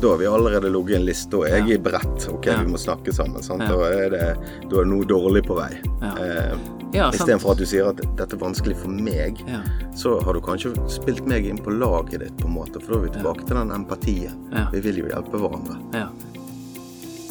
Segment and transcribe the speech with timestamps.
[0.00, 1.74] da har vi allerede ligget en liste, og jeg Ja.
[1.74, 2.28] er brett.
[2.32, 2.62] Ok, Ja.
[2.62, 3.42] vi må snakke sammen.
[3.42, 3.62] Sant?
[3.62, 3.68] Ja.
[3.68, 4.36] Da, er det,
[4.70, 5.72] da er det noe dårlig på vei.
[6.02, 6.14] Ja.
[6.16, 6.56] Eh,
[6.90, 7.10] Ja.
[7.12, 9.60] Istedenfor at du sier at dette er vanskelig for meg, Ja.
[9.94, 12.80] så har du kanskje spilt meg inn på laget ditt, på en måte.
[12.80, 14.32] For da er vi tilbake til den empatien.
[14.52, 14.70] Ja.
[14.72, 15.76] Vi vil jo hjelpe hverandre.
[15.92, 16.08] Ja.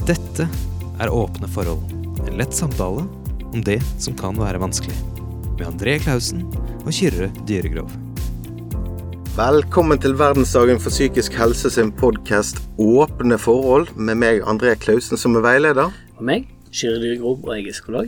[0.06, 0.48] Dette
[1.00, 1.82] er Åpne forhold.
[2.28, 3.08] En lett samtale
[3.54, 4.96] om det som kan være vanskelig.
[5.58, 6.44] Med André Klausen
[6.86, 7.90] og Kyrre Dyregrov.
[9.38, 15.36] Velkommen til verdensdagen for psykisk helse sin podkast Åpne forhold, med meg André Klausen som
[15.38, 15.92] er veileder.
[16.18, 18.08] Og meg, Kyrre Grob, og jeg er psykolog.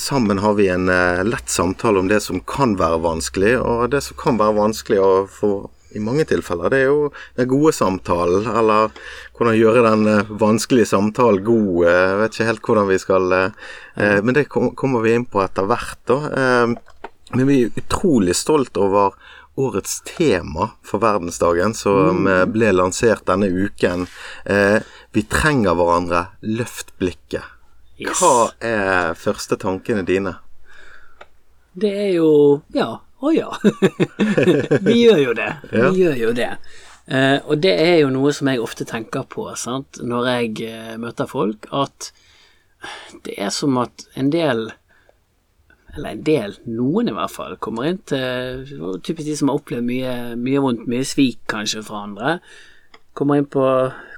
[0.00, 4.00] Sammen har vi en uh, lett samtale om det som kan være vanskelig, og det
[4.06, 5.50] som kan være vanskelig å få
[5.92, 8.96] i mange tilfeller, det er jo den gode samtalen, eller
[9.36, 11.84] hvordan gjøre den uh, vanskelige samtalen god.
[11.84, 13.60] Jeg Jeg vet ikke helt hvordan vi skal eh,
[14.00, 16.18] eh, Men det kom, kommer vi inn på etter hvert, da.
[16.32, 19.14] Eh, Men vi er utrolig stolt over
[19.54, 22.52] årets tema for verdensdagen, som mm.
[22.52, 24.06] ble lansert denne uken.
[24.44, 24.80] Eh,
[25.12, 26.26] Vi trenger hverandre.
[26.40, 27.44] Løft blikket.
[28.00, 28.16] Yes.
[28.18, 30.38] Hva er første tankene dine?
[31.72, 33.00] Det er jo Ja.
[33.22, 33.52] Å ja.
[34.82, 35.50] vi gjør jo det.
[35.70, 35.90] Ja.
[35.92, 36.48] Vi gjør jo det.
[37.06, 40.00] Eh, og det er jo noe som jeg ofte tenker på sant?
[40.02, 42.10] når jeg eh, møter folk, at
[43.22, 44.72] det er som at en del
[45.92, 48.62] eller en del, noen i hvert fall, kommer inn til
[49.04, 52.36] typisk de som har opplevd mye, mye vondt, mye svik kanskje fra andre,
[53.18, 53.64] kommer inn på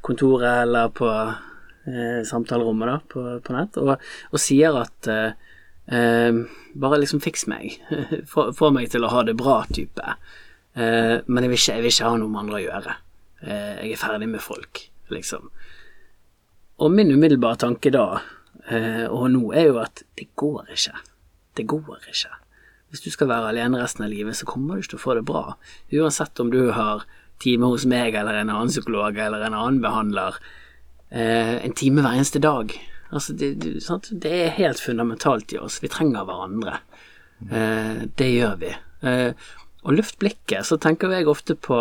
[0.06, 3.96] kontoret eller på eh, samtalerommet da, på, på nett, og,
[4.30, 5.56] og sier at eh,
[5.90, 6.42] eh,
[6.78, 7.80] bare liksom fiks meg,
[8.30, 10.14] få meg til å ha det bra type,
[10.78, 12.94] eh, men jeg vil, ikke, jeg vil ikke ha noe med andre å gjøre,
[13.42, 15.50] eh, jeg er ferdig med folk, liksom.
[16.84, 18.06] Og min umiddelbare tanke da,
[18.70, 20.94] eh, og nå, er jo at det går ikke.
[21.54, 22.32] Det går ikke.
[22.90, 25.14] Hvis du skal være alene resten av livet, så kommer du ikke til å få
[25.18, 25.44] det bra.
[25.94, 27.06] Uansett om du har
[27.42, 30.38] time hos meg eller en annen psykolog eller en annen behandler,
[31.10, 32.74] eh, en time hver eneste dag.
[33.10, 35.80] Altså, det, det, er helt fundamentalt i oss.
[35.82, 36.78] Vi trenger hverandre.
[37.50, 38.72] Eh, det gjør vi.
[39.06, 39.30] Eh,
[39.84, 41.80] og løft blikket, så tenker jeg ofte på,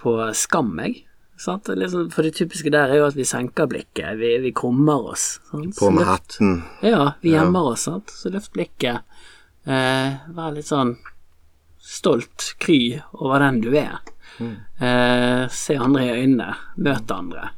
[0.00, 1.04] på skam, jeg.
[1.38, 1.68] Sant?
[1.68, 5.40] Liksom, for det typiske der er jo at vi senker blikket, vi, vi krummer oss.
[5.50, 5.74] Sant?
[5.78, 6.62] På med hatten.
[6.82, 8.10] ja, vi gjemmer oss, sant.
[8.14, 9.02] Så løft blikket.
[9.66, 10.96] Eh, vær litt sånn
[11.82, 13.98] stolt, kry over den du er.
[14.42, 17.50] Eh, se andre i øynene, møt andre.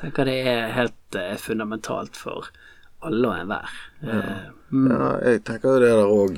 [0.00, 2.48] Tenker det er helt eh, fundamentalt for
[3.06, 3.72] alle og enhver.
[4.04, 6.36] Eh, Ja, jeg tenker det der òg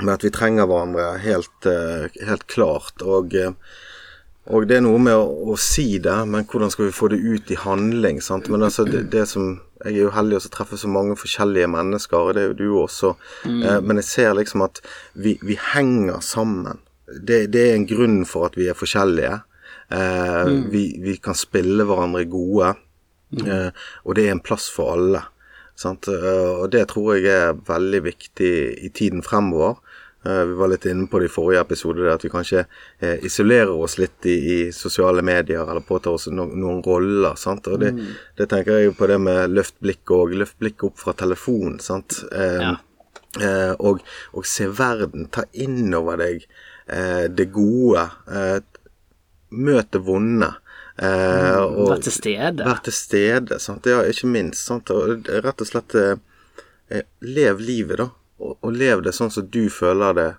[0.00, 3.00] med at vi trenger hverandre helt, eh, helt klart.
[3.00, 3.54] Og, eh,
[4.48, 7.18] og det er noe med å, å si det, men hvordan skal vi få det
[7.20, 8.22] ut i handling?
[8.24, 8.48] Sant?
[8.48, 12.18] Men altså, det, det som Jeg er jo heldig å treffe så mange forskjellige mennesker,
[12.20, 13.14] og det er jo du også.
[13.48, 14.82] Eh, men jeg ser liksom at
[15.16, 16.82] vi, vi henger sammen.
[17.08, 19.38] Det, det er en grunn for at vi er forskjellige.
[19.88, 22.74] Eh, vi, vi kan spille hverandre gode,
[23.40, 23.70] eh,
[24.04, 25.24] og det er en plass for alle.
[25.80, 26.10] Sant?
[26.12, 28.52] Eh, Og det tror jeg er veldig viktig
[28.84, 29.80] i tiden fremover.
[30.24, 32.66] Eh, Vi var litt inne på det i forrige episode, at vi kanskje
[33.00, 37.36] eh, isolerer oss litt i, i sosiale medier, eller påtar oss no, noen roller.
[37.40, 37.66] Sant?
[37.72, 37.94] Og det,
[38.36, 40.34] det tenker jeg på det med løft blikket òg.
[40.42, 41.78] Løft blikket opp fra telefonen.
[41.80, 42.20] Sant?
[42.32, 42.74] Eh, Ja.
[43.40, 44.00] eh, og,
[44.36, 45.28] og se verden.
[45.32, 46.44] Ta inn over deg
[46.90, 48.04] eh, det gode.
[48.28, 48.58] Eh,
[49.50, 50.52] møt det vonde.
[51.00, 52.64] Eh, og- Vær til stede.
[52.68, 53.86] Vær til stede, sant.
[53.88, 54.66] Ja, ikke minst.
[54.68, 54.90] Sant.
[54.92, 55.96] Og rett og slett
[57.22, 58.08] Lev livet, da.
[58.40, 60.30] Og, og lev det sånn som du føler det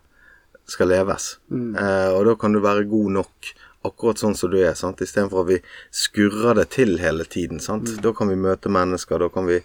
[0.70, 1.36] skal leves.
[1.52, 3.54] Eh, og da kan du være god nok
[3.88, 5.02] akkurat sånn som du er, sant.
[5.02, 5.58] Istedenfor at vi
[5.96, 7.90] skurrer det til hele tiden, sant.
[8.04, 9.62] Da kan vi møte mennesker, da kan vi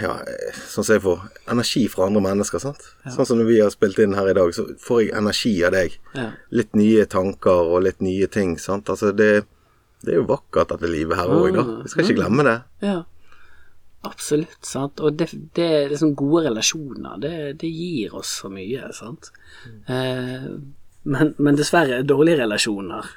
[0.00, 2.86] ja, eh, sånn som jeg får energi fra andre mennesker, sant.
[3.04, 5.74] Sånn som når vi har spilt inn her i dag, så får jeg energi av
[5.76, 5.98] deg.
[6.16, 6.30] Ja.
[6.54, 8.90] Litt nye tanker og litt nye ting, sant.
[8.90, 9.44] Altså det,
[10.06, 11.66] det er jo vakkert dette livet her òg, da.
[11.84, 12.58] Vi skal ikke glemme det.
[12.86, 13.02] Ja,
[14.06, 15.00] absolutt, sant.
[15.00, 19.30] Og det, det er liksom gode relasjoner, det, det gir oss så mye, sant.
[19.86, 20.50] Eh,
[21.08, 23.12] men, men dessverre, dårlige relasjoner,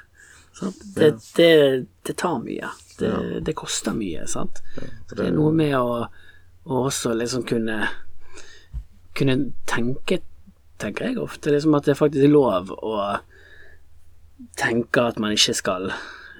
[0.58, 0.86] sant.
[0.96, 1.52] Det, det,
[2.06, 2.70] det tar mye.
[2.98, 3.12] Det,
[3.46, 4.62] det koster mye, sant.
[5.08, 6.02] Så det er noe med å,
[6.68, 7.82] å også liksom kunne
[9.16, 10.20] kunne tenke,
[10.80, 12.96] tenker jeg ofte, liksom at det faktisk er lov å
[14.58, 15.90] tenke at man ikke skal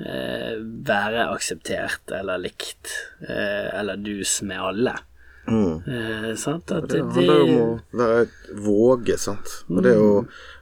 [0.01, 0.57] eh,
[0.89, 2.93] være akseptert eller likt
[3.29, 4.95] eh, eller dus med alle.
[5.53, 6.71] Eh, sant?
[6.71, 8.27] At Det det, handler om å være
[8.63, 9.57] våge, sant.
[9.69, 10.13] Og det å,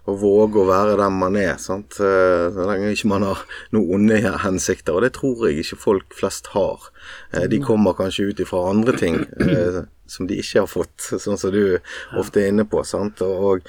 [0.09, 1.99] å våge å være den man er, sant.
[2.01, 3.43] Eh, Så lenge ikke man har
[3.77, 6.89] noen onde hensikter, og det tror jeg ikke folk flest har.
[7.35, 11.39] Eh, De kommer kanskje ut ifra andre ting eh, som de ikke har fått, sånn
[11.39, 11.79] som du
[12.19, 13.21] ofte er inne på, sant.
[13.23, 13.61] Og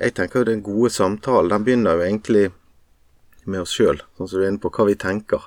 [0.00, 2.46] jeg tenker jo den gode samtalen, den begynner jo egentlig
[3.46, 5.46] med oss sjøl, sånn som du er inne på, hva vi tenker.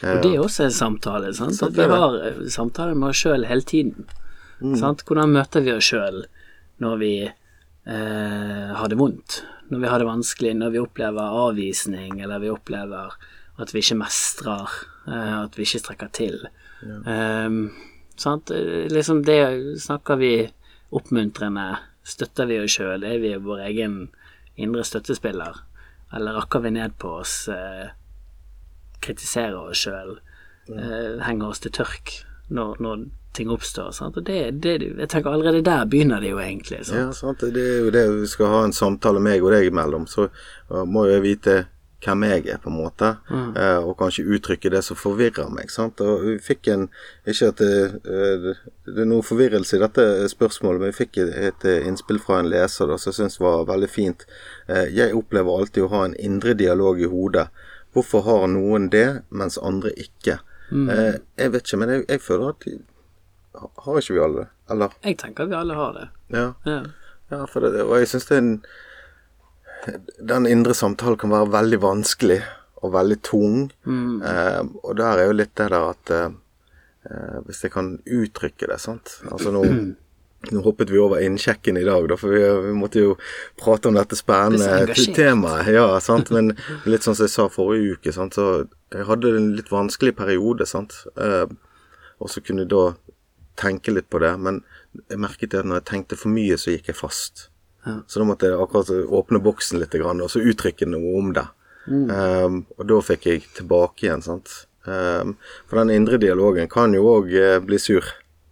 [0.00, 1.32] Og det er også en samtale.
[1.36, 1.58] Sant?
[1.58, 4.06] Sant, At vi har eh, samtaler med oss sjøl hele tiden.
[4.60, 4.76] Mm.
[4.80, 5.04] Sant?
[5.08, 6.22] Hvordan møter vi oss sjøl
[6.80, 9.42] når vi eh, har det vondt?
[9.70, 13.12] Når vi har det vanskelig, når vi opplever avvisning, eller vi opplever
[13.60, 14.72] at vi ikke mestrer,
[15.06, 16.40] eh, at vi ikke strekker til.
[18.20, 18.50] Sant?
[18.50, 19.40] Eh, Liksom det
[19.84, 20.32] snakker vi
[20.96, 24.00] oppmuntrende, støtter vi oss sjøl, er vi vår egen
[24.60, 25.60] indre støttespiller,
[26.14, 27.92] eller rakker vi ned på oss, eh,
[29.00, 30.18] kritiserer oss sjøl,
[30.74, 32.14] eh, henger oss til tørk
[32.50, 33.92] når, når ting oppstår.
[33.94, 34.18] Sant?
[34.18, 36.82] Og det, det, jeg tenker allerede der begynner det jo egentlig.
[36.86, 36.98] Sant?
[36.98, 37.44] Ja, sant.
[37.54, 40.26] Det er jo det vi skal ha en samtale meg og deg imellom, så
[40.68, 41.60] må jeg vite
[42.04, 45.70] hvem jeg er, på en måte, eh, og kanskje uttrykke det som forvirrer meg.
[45.70, 46.00] sant?
[46.00, 46.88] Og vi fikk en
[47.26, 48.54] Ikke at det, eh,
[48.86, 52.48] det er noe forvirrelse i dette spørsmålet, men vi fikk et, et innspill fra en
[52.48, 54.24] leser da, som jeg syns var veldig fint.
[54.68, 57.48] Eh, jeg opplever alltid å ha en indre dialog i hodet.
[57.92, 60.38] Hvorfor har noen det, mens andre ikke?
[60.70, 62.66] Eh, jeg vet ikke, men jeg, jeg føler at
[63.84, 64.48] Har ikke vi alle det?
[64.70, 64.92] Eller?
[65.02, 66.08] Jeg tenker at vi alle har det.
[66.30, 66.52] Ja.
[66.64, 66.82] Ja.
[67.30, 68.54] Ja, for det, og jeg syns det er en
[70.18, 72.40] Den indre samtalen kan være veldig vanskelig
[72.80, 73.56] og veldig tung.
[74.24, 76.30] Eh, og der er jo litt det der at eh,
[77.10, 79.64] eh, Hvis jeg kan uttrykke det, sant Altså nå
[80.48, 83.16] nå hoppet vi over innsjekken i dag, da, for vi, vi måtte jo
[83.60, 85.68] prate om dette spennende temaet.
[85.74, 86.32] Ja, sant?
[86.32, 86.54] Men
[86.88, 88.38] litt sånn som jeg sa forrige uke, sant?
[88.38, 90.64] så jeg hadde en litt vanskelig periode.
[90.68, 91.02] Sant?
[91.20, 91.44] Eh,
[92.20, 92.86] og så kunne jeg da
[93.60, 94.62] tenke litt på det, men
[95.12, 97.50] jeg merket at når jeg tenkte for mye, så gikk jeg fast.
[97.80, 101.46] Så da måtte jeg akkurat åpne boksen litt, og så uttrykke noe om det.
[101.90, 104.52] Um, og da fikk jeg tilbake igjen, sant.
[104.84, 105.36] Um,
[105.68, 107.32] for den indre dialogen kan jo òg
[107.64, 108.04] bli sur.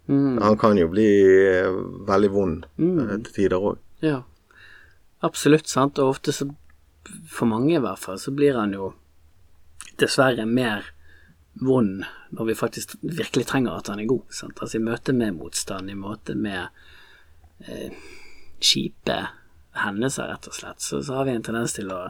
[0.09, 1.09] Han kan jo bli
[1.47, 1.69] eh,
[2.09, 3.81] veldig vond eh, til tider òg.
[4.01, 4.23] Ja,
[5.21, 6.01] absolutt, sant.
[6.01, 6.47] Og ofte så,
[7.29, 8.95] for mange i hvert fall, så blir han jo
[10.01, 10.95] dessverre mer
[11.61, 14.25] vond når vi faktisk virkelig trenger at han er god.
[14.33, 14.57] Sant?
[14.57, 16.73] Altså i møte med motstand, i møte med
[17.67, 17.93] eh,
[18.61, 19.19] kjipe
[19.79, 22.01] hendelser, rett og slett, så, så har vi en tendens til å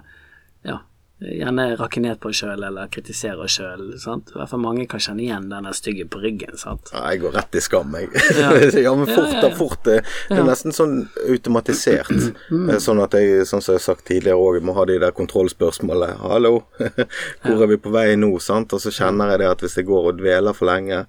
[0.66, 0.78] ja,
[1.20, 3.88] gjerne rakke ned på oss sjøl eller kritisere oss sjøl.
[3.96, 3.98] I
[4.36, 6.54] hvert fall mange kan kjenne igjen den stygge på ryggen.
[6.60, 6.92] sant?
[6.94, 8.10] Ja, jeg går rett i skam, jeg.
[8.38, 8.52] Ja.
[8.88, 9.54] Ja, men fort da, ja.
[9.58, 9.80] fort.
[9.84, 9.96] Det,
[10.28, 10.94] det er nesten sånn
[11.28, 12.12] automatisert.
[12.52, 15.10] Eh, Sånn at jeg, sånn som jeg har sagt tidligere òg, må ha de der
[15.16, 16.14] kontrollspørsmålene.
[16.22, 16.62] 'Hallo,
[17.42, 18.72] hvor er vi på vei nå?' sant?
[18.76, 21.02] Og så kjenner jeg det at hvis jeg går og dveler for lenge,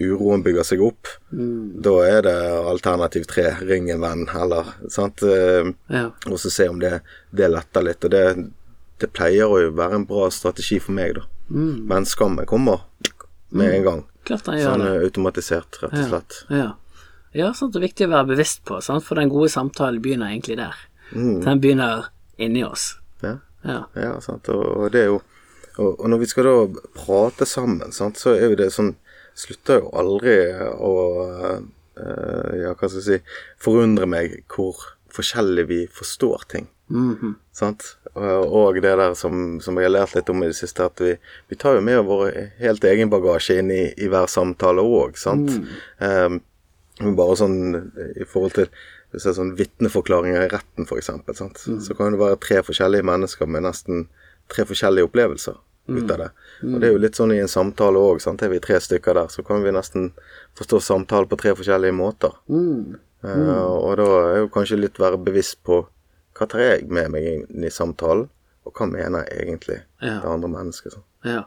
[0.00, 2.36] uroen bygger seg opp, da er det
[2.72, 5.20] alternativ tre, ring en venn, eller sant?
[5.26, 6.06] Eh, Ja.
[6.30, 7.00] Og så se om det,
[7.34, 8.04] det letter litt.
[8.06, 8.24] Og det,
[9.00, 11.24] det pleier å være en bra strategi for meg, da.
[11.50, 12.84] Men skammen kommer
[13.50, 14.02] med en gang.
[14.28, 14.90] Klart den gjør Sånn det.
[14.94, 16.36] eh, automatisert, rett og slett.
[16.54, 16.68] Ja.
[17.34, 17.72] ja, sant.
[17.74, 19.04] Det er viktig å være bevisst på, sant?
[19.06, 20.76] for den gode samtalen begynner egentlig der.
[21.12, 22.92] Den begynner inni oss.
[23.24, 23.80] Ja, Ja.
[23.96, 24.48] ja sant.
[24.48, 25.20] Og, og det er jo
[25.80, 28.94] og, og når vi skal da prate sammen, sant, så er jo det sånn
[29.40, 30.32] Slutter jo aldri
[30.74, 30.90] å
[31.96, 33.18] eh, Ja, hva skal jeg si
[33.62, 34.76] Forundre meg hvor
[35.14, 36.66] forskjellig vi forstår ting.
[36.90, 37.34] Mhm.
[37.54, 37.84] Sant?
[38.14, 41.16] Og det der som, som jeg har lært litt om i det siste, at vi,
[41.48, 45.52] vi tar jo med vår helt egen bagasje inn i, i hver samtale òg, sant.
[45.98, 46.40] Um,
[47.16, 47.58] bare sånn
[48.18, 48.72] i forhold til
[49.10, 53.06] hvis det er sånn vitneforklaringer i retten, for eksempel, så kan det være tre forskjellige
[53.08, 54.04] mennesker med nesten
[54.50, 55.56] tre forskjellige opplevelser
[55.90, 56.28] ut av det.
[56.62, 58.42] Og det er jo litt sånn i en samtale òg, sant.
[58.46, 60.12] Er vi tre stykker der, så kan vi nesten
[60.58, 62.36] forstå samtale på tre forskjellige måter.
[63.26, 65.82] Eh, og da er jo kanskje litt være bevisst på
[66.40, 68.30] hva tar jeg med meg inn i samtalen,
[68.64, 70.20] og hva mener jeg egentlig Ja.
[70.22, 70.96] det andre mennesket.
[71.28, 71.42] Ja,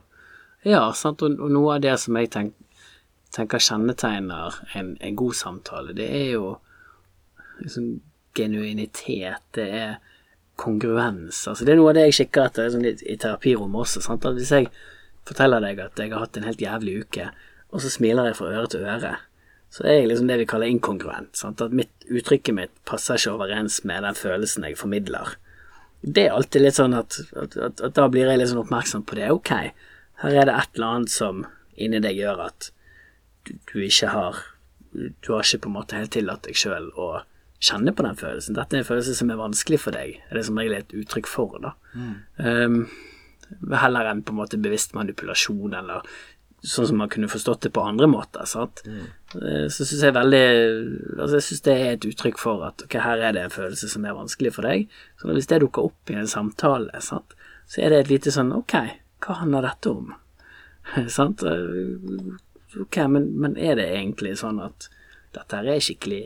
[0.64, 1.22] ja sant.
[1.26, 2.54] Og, og noe av det som jeg tenk,
[3.34, 6.58] tenker kjennetegner en, en god samtale, det er jo
[7.60, 7.96] liksom
[8.38, 9.96] genuinitet, det er
[10.56, 11.48] kongruens.
[11.50, 14.04] Altså, det er noe av det jeg kikker etter sånn, i, i terapirommet også.
[14.06, 14.26] Sant?
[14.30, 14.70] At hvis jeg
[15.26, 17.30] forteller deg at jeg har hatt en helt jævlig uke,
[17.74, 19.16] og så smiler jeg fra øre til øre,
[19.74, 21.34] så er jeg liksom det vi kaller inkongruent.
[21.38, 21.62] Sant?
[21.66, 25.34] At mitt, uttrykket mitt passer ikke overens med den følelsen jeg formidler.
[26.04, 29.06] Det er alltid litt sånn at, at, at, at da blir jeg litt sånn oppmerksom
[29.10, 29.32] på det.
[29.34, 29.54] Ok,
[30.22, 32.70] her er det et eller annet som inni deg gjør at
[33.48, 34.42] du, du ikke har
[34.94, 37.24] Du har ikke på en måte helt tillatt deg sjøl å
[37.64, 38.54] kjenne på den følelsen.
[38.54, 41.30] Dette er en følelse som er vanskelig for deg, er det som regel et uttrykk
[41.32, 41.56] for.
[41.64, 41.72] da.
[42.38, 42.84] Um,
[43.74, 46.06] heller enn på en måte bevisst manipulasjon, eller
[46.64, 48.46] sånn som man kunne forstått det på andre måter.
[48.46, 48.84] sant?
[48.86, 50.42] Eh, Så syns jeg veldig
[51.18, 53.90] Altså jeg syns det er et uttrykk for at ok, her er det en følelse
[53.90, 54.88] som er vanskelig for deg.
[55.18, 57.34] Så hvis det dukker opp i en samtale, sant,
[57.66, 58.76] så er det et lite sånn Ok,
[59.26, 60.14] hva handler dette om?
[61.18, 61.46] sant?
[61.48, 62.40] Eh,
[62.82, 64.88] Ok, men, men er det egentlig sånn at
[65.36, 66.24] dette her er skikkelig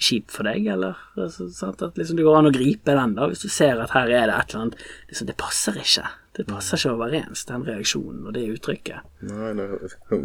[0.00, 0.98] kjip for deg, eller?
[1.18, 1.82] Altså, sant?
[1.84, 4.30] At liksom det går an å gripe den, da, hvis du ser at her er
[4.30, 6.08] det et eller annet liksom, Det passer ikke.
[6.38, 9.08] Det passer ikke overens, den reaksjonen og det uttrykket.
[9.28, 9.66] Nei, det,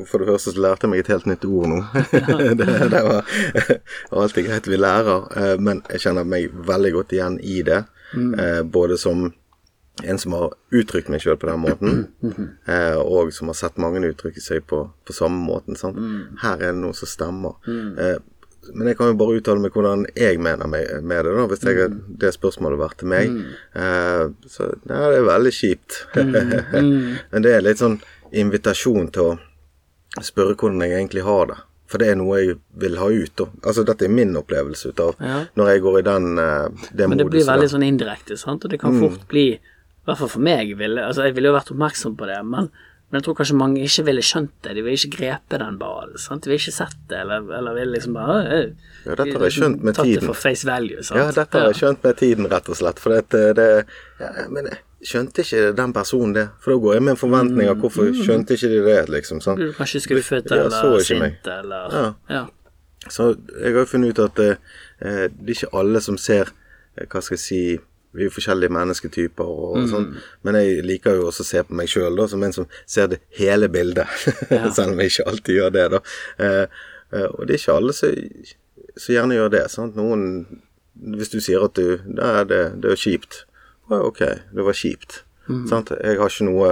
[0.08, 1.79] For det første så lærte jeg meg et helt nytt ord nå.
[2.62, 7.41] det, det var alltid greit vi lærer, eh, men jeg kjenner meg veldig godt igjen
[7.41, 7.84] i det.
[8.15, 8.70] Mm.
[8.72, 9.25] både som
[10.03, 12.00] en som har uttrykt meg sjøl på den måten,
[12.67, 15.77] eh, og som har sett mange uttrykke seg på, på samme måten.
[15.79, 16.00] Sant?
[16.41, 17.55] Her er det noe som stemmer.
[17.67, 18.17] Eh,
[18.74, 21.65] men jeg kan jo bare uttale meg hvordan jeg mener med, med det, da, hvis
[21.67, 21.89] jeg,
[22.22, 23.36] det spørsmålet vært til meg.
[23.75, 26.00] Eh, så ja, det er veldig kjipt.
[27.31, 28.00] Men det er litt sånn
[28.36, 31.60] invitasjon til å spørre hvordan jeg egentlig har det.
[31.91, 33.43] For det er noe jeg vil ha ut.
[33.43, 35.45] Og, Altså, dette er min opplevelse ut av Ja.
[35.55, 38.74] når jeg går i den uh, det Men det blir veldig sånn indirekte, sant, og
[38.74, 39.60] det kan fort bli I
[40.05, 42.69] hvert fall for meg, ville, altså jeg ville jo vært oppmerksom på det, men,
[43.09, 44.71] men jeg tror kanskje mange ikke ville skjønt det.
[44.75, 46.17] De ville ikke grepet den ballen.
[46.17, 48.41] De ville ikke sett det, eller, eller ville liksom bare
[49.05, 51.21] Ja, dette har jeg skjønt med Tatt det for face value, sant.
[51.21, 53.00] Ja, dette har jeg skjønt med tiden, rett og slett.
[53.03, 53.67] For det, det
[54.19, 56.47] ja, Men jeg skjønte ikke den personen det.
[56.63, 59.41] For da går jeg med en forventning av hvorfor skjønte ikke de det, liksom.
[59.45, 59.62] Sant?
[59.62, 62.05] Blir du kanskje skuffet eller sint eller Ja.
[62.33, 62.45] ja.
[63.05, 64.55] Så jeg har jo funnet ut at eh,
[65.05, 66.50] eh, det er ikke alle som ser
[66.97, 67.59] eh, Hva skal jeg si
[68.15, 69.88] Vi er jo forskjellige mennesketyper og, Mm.
[69.91, 70.05] sånn,
[70.48, 73.19] men jeg liker jo også å se på meg sjøl som en som ser det
[73.38, 74.07] hele bildet.
[74.75, 76.00] Selv om jeg ikke alltid gjør det, da.
[76.39, 76.67] Eh,
[77.12, 78.15] eh, og det er ikke alle som,
[78.95, 79.65] som gjerne gjør det.
[79.72, 79.95] Sant?
[80.00, 80.45] Noen
[80.95, 83.41] Hvis du sier at du er, det, det er kjipt.
[83.91, 84.22] Ja, ok,
[84.55, 85.24] det var kjipt.
[85.50, 85.65] Mm.
[85.67, 86.69] Jeg har ikke noe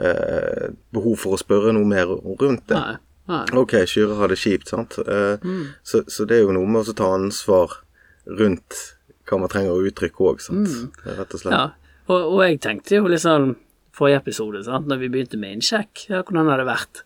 [0.00, 2.08] eh, behov for å spørre noe mer
[2.40, 2.74] rundt det.
[2.80, 2.96] Nei.
[3.28, 3.42] Nei.
[3.58, 4.96] Ok, Kyrre har det kjipt, sant.
[5.02, 5.36] Eh,
[5.84, 7.82] så, så det er jo noe med å ta ansvar
[8.26, 8.95] rundt
[9.26, 10.96] hva man trenger å uttrykke òg, sant.
[11.06, 11.52] Rett og slett.
[11.54, 13.54] Ja, og, og jeg tenkte jo liksom
[13.96, 17.02] forrige episode, sant, når vi begynte med innsjekk, ja, hvordan har det vært?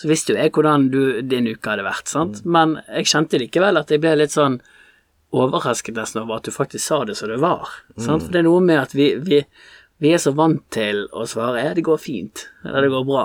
[0.00, 3.80] Så visste jo jeg hvordan du, din uke hadde vært, sant, men jeg kjente likevel
[3.80, 4.58] at jeg ble litt sånn
[5.34, 8.46] overrasket nesten over at du faktisk sa det som det var, sant, for det er
[8.48, 9.40] noe med at vi, vi,
[10.02, 13.24] vi er så vant til å svare ja, det går fint, eller det går bra.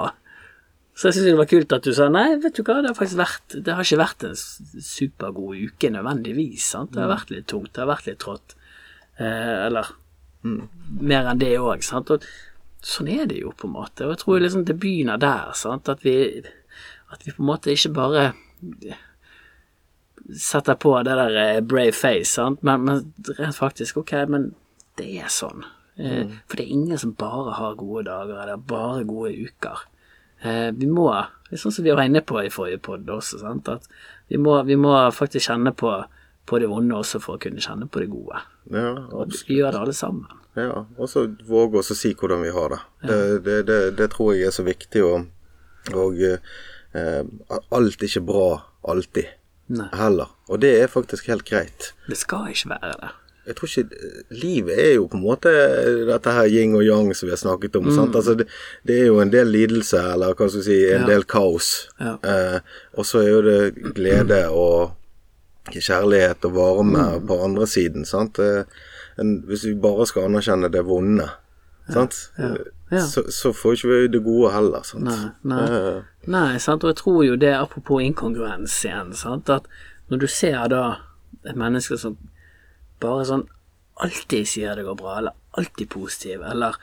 [0.99, 2.97] Så jeg synes det var kult at du sa nei, vet du hva, det har
[2.97, 6.91] faktisk vært Det har ikke vært en supergod uke nødvendigvis, sant.
[6.91, 8.55] Det har vært litt tungt, det har vært litt trått.
[9.15, 9.93] Eh, eller
[10.43, 12.11] mer enn det òg, sant.
[12.11, 12.25] Og
[12.83, 14.07] sånn er det jo, på en måte.
[14.07, 15.87] Og jeg tror liksom det begynner der, sant.
[15.91, 16.15] At vi,
[17.15, 18.25] at vi på en måte ikke bare
[20.35, 22.59] setter på det der eh, brave face, sant.
[22.67, 24.51] Men, men rent faktisk, ok, men
[24.99, 25.63] det er sånn.
[25.95, 29.87] Eh, For det er ingen som bare har gode dager, eller bare gode uker.
[30.41, 31.09] Eh, vi må,
[31.49, 33.67] det sånn som vi var inne på i forrige podd også, sant?
[33.67, 33.87] at
[34.29, 35.91] vi må, vi må faktisk kjenne på,
[36.47, 38.39] på det vonde også for å kunne kjenne på det gode.
[38.71, 40.29] Ja, Og vi gjør det alle sammen.
[40.55, 40.85] ja.
[40.97, 42.79] Og så våge å si hvordan vi har det.
[43.09, 45.27] Det, det, det, det tror jeg er så viktig, og,
[45.95, 47.25] og eh,
[47.71, 48.47] alt er ikke bra
[48.89, 49.27] alltid
[49.75, 49.89] Nei.
[49.93, 50.31] heller.
[50.49, 51.91] Og det er faktisk helt greit.
[52.07, 53.11] Det skal ikke være det.
[53.49, 54.11] Jeg tror ikke
[54.43, 55.51] Livet er jo på en måte
[56.05, 57.89] dette her yin og yang som vi har snakket om.
[57.95, 58.13] sant?
[58.15, 58.45] Altså det,
[58.85, 61.07] det er jo en del lidelse, eller hva skal vi si, en Ja.
[61.09, 61.71] del kaos.
[61.99, 62.13] Ja.
[62.23, 62.59] Eh,
[62.93, 64.91] og så er jo det glede og
[65.73, 68.05] kjærlighet og varme på andre siden.
[68.05, 68.39] sant?
[68.39, 68.63] Eh,
[69.19, 71.27] en, hvis vi bare skal anerkjenne det vonde,
[71.91, 72.31] sant?
[72.91, 73.03] Ja.
[73.05, 74.81] Så, så får ikke vi det gode heller.
[74.83, 75.03] sant?
[75.09, 75.65] Nei, nei.
[75.65, 79.65] Eh, Nei, sant, og jeg tror jo det, apropos inkongruens igjen, sant, at
[80.09, 80.81] når du ser da
[81.45, 82.17] et menneske som
[83.03, 83.47] bare sånn
[83.99, 86.75] alltid sier det går bra, eller alltid positiv, eller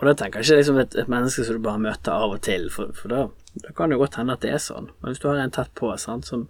[0.00, 2.38] Og da tenker jeg ikke liksom et, et menneske som du bare møter av og
[2.40, 3.18] til, for, for da,
[3.60, 4.86] da kan det jo godt hende at det er sånn.
[5.02, 6.46] Men hvis du har en tett på, sant, som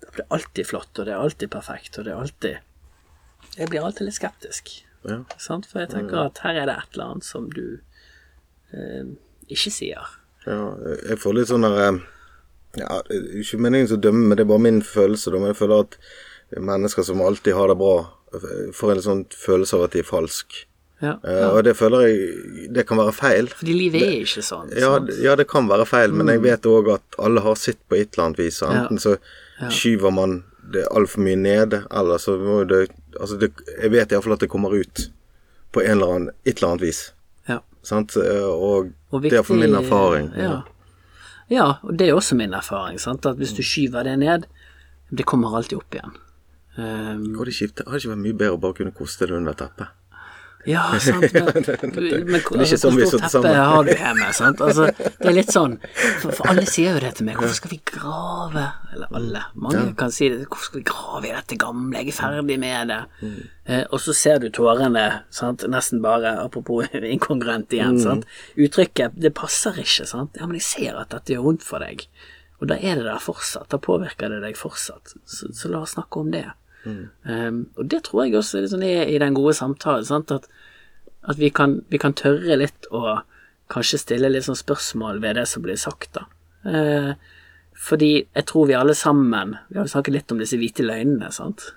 [0.00, 3.84] Det blir alltid flott, og det er alltid perfekt, og det er alltid Jeg blir
[3.84, 4.72] alltid litt skeptisk,
[5.04, 5.18] ja.
[5.36, 7.66] sant, for jeg tenker at her er det et eller annet som du
[8.72, 9.12] eh,
[9.52, 10.16] ikke sier.
[10.46, 10.72] Ja,
[11.10, 12.00] jeg får litt sånn der eh,
[12.80, 13.00] ja,
[13.36, 15.32] Ikke meningen å dømme, men det er bare min følelse.
[15.32, 15.40] Da.
[15.42, 15.98] Men jeg føler at
[16.58, 17.94] mennesker som alltid har det bra,
[18.74, 20.66] får en sånn følelse av at de er falsk.
[21.00, 21.14] Ja.
[21.24, 23.46] Eh, Og det føler jeg Det kan være feil.
[23.48, 24.68] Fordi livet er ikke sånn.
[24.76, 27.96] Ja, ja, det kan være feil, men jeg vet òg at alle har sitt på
[27.96, 28.60] et eller annet vis.
[28.60, 28.82] Ja.
[28.82, 29.16] Enten så
[29.72, 30.42] skyver man
[30.72, 32.88] det altfor mye ned, eller så må det
[33.18, 33.50] Altså, det,
[33.82, 35.10] jeg vet iallfall at det kommer ut
[35.72, 37.00] på en eller annen, et eller annet vis.
[37.48, 37.56] Ja.
[37.82, 38.14] Sant?
[38.16, 40.28] Og, Og, viktig, det er for min erfaring.
[40.38, 40.62] Ja.
[41.50, 43.00] ja, og det er også min erfaring.
[43.02, 43.26] Sant?
[43.26, 44.46] At hvis du skyver det ned,
[45.10, 46.14] det kommer alltid opp igjen.
[46.76, 47.86] Um, Går det?
[47.86, 49.96] Har det ikke vært mye bedre å bare kunne koste det under teppet?
[50.64, 54.26] ja, sant, men, men, er ikke altså, sånn vi hvor stort teppe har du hjemme?
[54.36, 54.60] Sant?
[54.64, 57.38] Altså, det er litt sånn For, for alle sier jo det til meg.
[57.40, 59.44] Hvorfor skal vi grave Eller alle.
[59.54, 60.42] Mange kan si det.
[60.50, 62.02] Hvorfor skal vi grave i dette gamle?
[62.02, 63.00] Jeg er ferdig med det.
[63.22, 63.38] Mm.
[63.70, 65.64] Eh, og så ser du tårene, sant?
[65.70, 67.96] nesten bare Apropos inkongruent igjen.
[67.96, 68.04] Mm.
[68.04, 68.28] Sant?
[68.60, 70.08] Uttrykket 'det passer ikke'.
[70.10, 70.36] Sant?
[70.36, 72.04] Ja, men jeg ser at dette gjør vondt for deg.
[72.60, 73.70] Og da er det der fortsatt.
[73.72, 75.16] Da påvirker det deg fortsatt.
[75.24, 76.50] Så, så la oss snakke om det.
[76.86, 80.06] Um, og det tror jeg også liksom, er i den gode samtalen.
[80.08, 80.32] Sant?
[80.32, 80.48] At,
[81.28, 83.20] at vi, kan, vi kan tørre litt å
[83.70, 86.26] kanskje stille litt sånn spørsmål ved det som blir sagt, da.
[86.64, 87.12] Uh,
[87.80, 91.30] fordi jeg tror vi alle sammen Vi har jo snakket litt om disse hvite løgnene,
[91.32, 91.70] sant.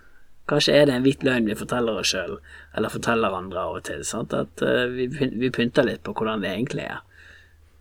[0.51, 2.33] Kanskje er det en hvit løgn vi forteller oss sjøl,
[2.75, 4.03] eller forteller andre av og til.
[4.07, 4.35] Sant?
[4.35, 7.01] At uh, vi, vi pynter litt på hvordan det egentlig er.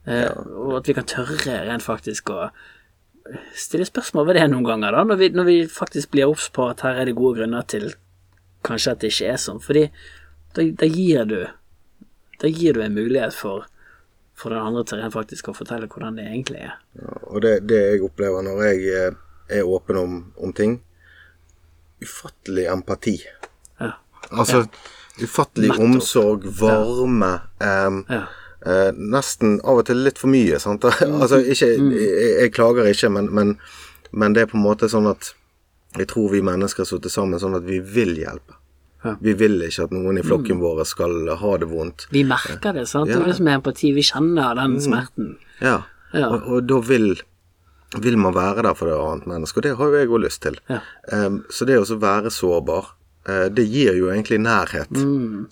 [0.04, 2.48] Eh, Og at vi kan tørre rent faktisk å
[3.56, 6.66] stille spørsmål ved det noen ganger, da, når vi, når vi faktisk blir obs på
[6.68, 7.92] at her er det gode grunner til
[8.66, 9.60] kanskje at det ikke er sånn.
[9.62, 9.84] Fordi
[10.54, 11.40] da, da gir du
[12.42, 13.68] Da gir du en mulighet for,
[14.34, 16.72] for den andre til rent faktisk å fortelle hvordan det egentlig er.
[17.30, 19.20] Og det, det jeg opplever når jeg eh,
[19.60, 20.80] er åpen om, om ting
[22.02, 23.14] Ufattelig empati.
[23.78, 23.92] Ja.
[24.34, 24.64] Altså
[25.22, 25.84] ufattelig Nettopp.
[25.84, 27.32] omsorg, varme.
[27.62, 28.24] em, Ja.
[28.66, 30.58] Eh, nesten av og til litt for mye.
[30.62, 30.84] Sant?
[31.22, 31.92] altså, ikke, Mm.
[31.98, 33.54] jeg, jeg klager ikke, men, men,
[34.12, 35.32] men det er på en måte sånn at
[35.98, 38.56] jeg tror vi mennesker har sittet sammen sånn at vi vil hjelpe.
[39.04, 39.16] Ja.
[39.20, 42.06] Vi vil ikke at noen i flokken vår skal ha det vondt.
[42.14, 43.10] Vi merker det, sant.
[43.10, 43.16] Ja.
[43.18, 43.90] Det er det som er empati.
[43.96, 45.32] Vi kjenner den smerten.
[45.60, 45.80] Ja.
[46.14, 46.28] Ja.
[46.28, 47.16] Og, og da vil,
[48.04, 50.42] vil man være der for det annet menneske, og det har jo jeg òg lyst
[50.46, 50.58] til.
[51.12, 52.92] Em, så det å være sårbar,
[53.24, 54.88] det gir jo egentlig nærhet.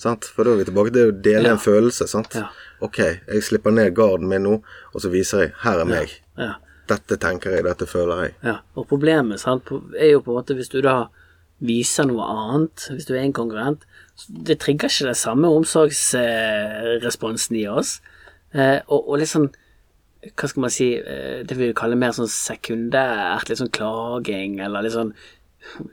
[0.03, 0.25] Sant?
[0.35, 1.47] For da er vi tilbake til å dele Mm.
[1.47, 1.53] Ja.
[1.53, 2.09] en følelse.
[2.11, 2.35] Sant?
[2.35, 2.49] Ja.
[2.83, 4.57] Ok, jeg slipper ned garden min nå,
[4.95, 6.09] og så viser jeg her er meg.
[6.39, 6.55] Ja.
[6.89, 8.35] Dette tenker jeg, dette føler jeg.
[8.43, 9.62] Ja, og problemet sant,
[9.97, 11.05] er jo på en måte hvis du da
[11.61, 15.47] viser noe annet, hvis du er inkongruent, konkurrent det trigger ikke det samme
[16.31, 18.00] omsorgsresponsen i oss.
[18.53, 19.50] Eh, og, og liksom,
[20.35, 24.59] hva skal man si, eh, det vi vil kalle mer sånn sekundært, litt sånn klaging,
[24.65, 25.15] eller litt sånn,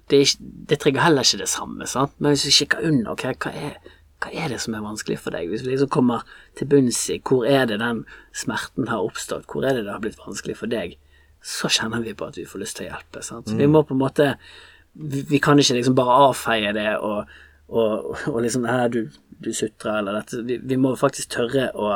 [0.10, 2.16] det, ikke, det trigger heller ikke det samme, sant?
[2.20, 3.76] Men hvis vi kikker under, okay, hva er,
[4.24, 5.50] hva er det som er vanskelig for deg?
[5.52, 6.24] Hvis vi liksom kommer
[6.58, 8.06] til bunns i hvor er det den
[8.36, 10.96] smerten har oppstått, hvor er det det har blitt vanskelig for deg,
[11.44, 13.22] så kjenner vi på at vi får lyst til å hjelpe.
[13.26, 13.52] Sant?
[13.52, 14.34] Så vi må på en måte
[14.98, 17.28] Vi, vi kan ikke liksom bare avfeie det og,
[17.70, 20.40] og, og liksom Her, du, du sutrer, eller dette.
[20.48, 21.92] Vi, vi må faktisk tørre å,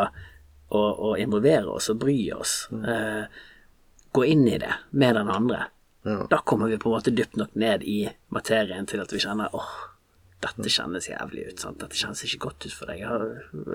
[0.70, 2.68] å, å involvere oss og bry oss.
[2.70, 3.24] Eh,
[4.14, 5.64] gå inn i det med den andre.
[6.08, 6.28] Ja.
[6.32, 9.54] Da kommer vi på en måte dypt nok ned i materien til at vi kjenner
[9.54, 9.68] åh,
[10.42, 11.60] dette kjennes jævlig ut.
[11.62, 11.78] sant?
[11.84, 13.04] Dette kjennes ikke godt ut for deg.
[13.04, 13.26] Jeg har,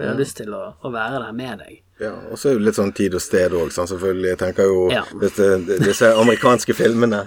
[0.01, 1.77] jeg har lyst til å, å være der med deg.
[2.03, 4.33] Ja, og så er det litt sånn tid og sted òg, selvfølgelig.
[4.35, 5.05] Jeg tenker jo Ja.
[5.23, 5.47] disse,
[5.87, 7.23] disse amerikanske filmene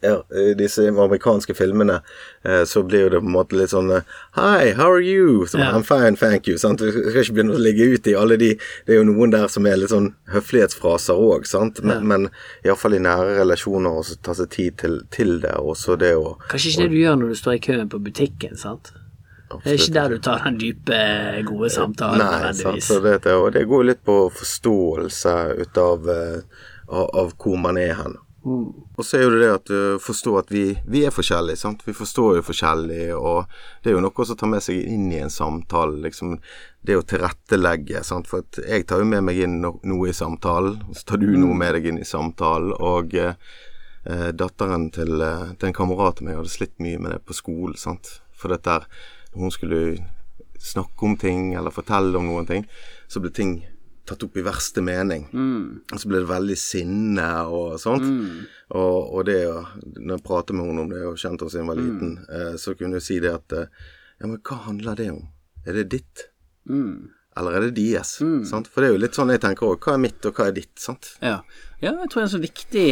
[0.00, 2.00] ja, i disse amerikanske filmene
[2.42, 4.06] eh, så blir det på en måte litt sånn eh,
[4.38, 5.46] Hi, how are you?
[5.46, 5.74] Så, yeah.
[5.74, 6.58] I'm fine, thank you.
[6.58, 6.78] Sant?
[6.78, 8.52] Du skal ikke begynne å ligge ut i alle de
[8.86, 11.82] Det er jo noen der som er litt sånn høflighetsfraser òg, sant.
[11.82, 12.30] Men, men
[12.62, 16.36] iallfall i nære relasjoner å ta seg tid til, til det, og så det å
[16.48, 18.94] Kanskje ikke det du gjør når du står i køen på butikken, sant?
[19.52, 20.98] Det er ikke der du tar den dype,
[21.44, 22.62] gode samtalen Nei, sant.
[22.62, 22.86] nødvendigvis.
[22.88, 27.80] Så det, og det går litt på forståelse ut av, eh, av, av hvor man
[27.80, 28.16] er hen.
[28.42, 31.84] Og så er jo det det at du forstår at vi, vi er forskjellige, sant.
[31.86, 33.46] Vi forstår jo forskjellig, og
[33.82, 36.34] det er jo noe som å ta med seg inn i en samtale, liksom.
[36.82, 38.26] Det å tilrettelegge, sant.
[38.30, 41.28] For jeg tar jo med meg inn no, noe i samtalen, og så tar du
[41.36, 43.38] noe med deg inn i samtalen, og eh,
[44.10, 47.38] eh, datteren til, eh, til en kamerat av meg hadde slitt mye med det på
[47.38, 48.16] skolen, sant.
[48.34, 48.80] For dette
[49.32, 49.84] når hun skulle
[50.62, 52.66] snakke om ting, eller fortelle om noen ting,
[53.06, 53.60] så ble ting
[54.08, 55.28] tatt opp i verste mening.
[55.92, 58.06] Og så ble det veldig sinne og sånt.
[58.74, 59.60] Og, og det å
[59.98, 62.54] Når jeg prater med henne om det, og kjente henne siden hun var liten, eh,
[62.58, 65.26] så kunne hun si det at eh, Ja, men hva handler det om?
[65.66, 66.28] Er det ditt?
[67.36, 68.18] Eller er det deres?
[68.48, 68.68] Sant?
[68.68, 69.78] For det er jo litt sånn jeg tenker òg.
[69.82, 70.74] Hva er mitt, og hva er ditt?
[70.78, 71.14] Sant?
[71.24, 71.38] Ja.
[71.80, 72.88] ja, jeg tror det er så viktig,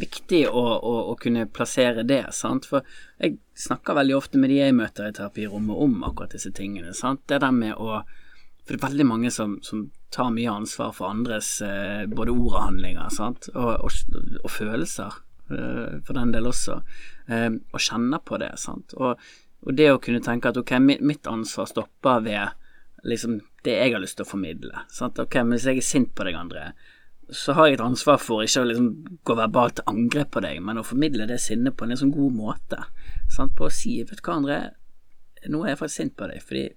[0.00, 2.66] viktig å, å, å kunne plassere det, sant.
[2.68, 2.82] For
[3.22, 7.22] jeg snakker veldig ofte med de jeg møter i terapirommet om akkurat disse tingene, sant.
[7.30, 8.00] Det der med å
[8.70, 12.52] For det er veldig mange som, som tar mye ansvar for andres eh, både ord
[12.52, 13.16] og handlinger.
[13.18, 13.96] Og, og,
[14.44, 15.16] og følelser,
[15.50, 16.76] eh, for den del også.
[17.26, 18.52] Eh, og kjenner på det.
[18.94, 19.26] Og,
[19.66, 22.54] og det å kunne tenke at ok, mitt ansvar stopper ved
[23.10, 24.86] liksom det jeg har lyst til å formidle.
[24.94, 25.18] Sant?
[25.18, 26.70] Ok, men hvis jeg er sint på deg, André,
[27.26, 28.90] så har jeg et ansvar for ikke å liksom
[29.26, 32.38] gå verbalt til angrep på deg, men å formidle det sinnet på en liksom god
[32.38, 32.84] måte.
[33.34, 33.58] Sant?
[33.58, 34.60] På å si, vet du hva, André,
[35.50, 36.68] nå er jeg faktisk sint på deg fordi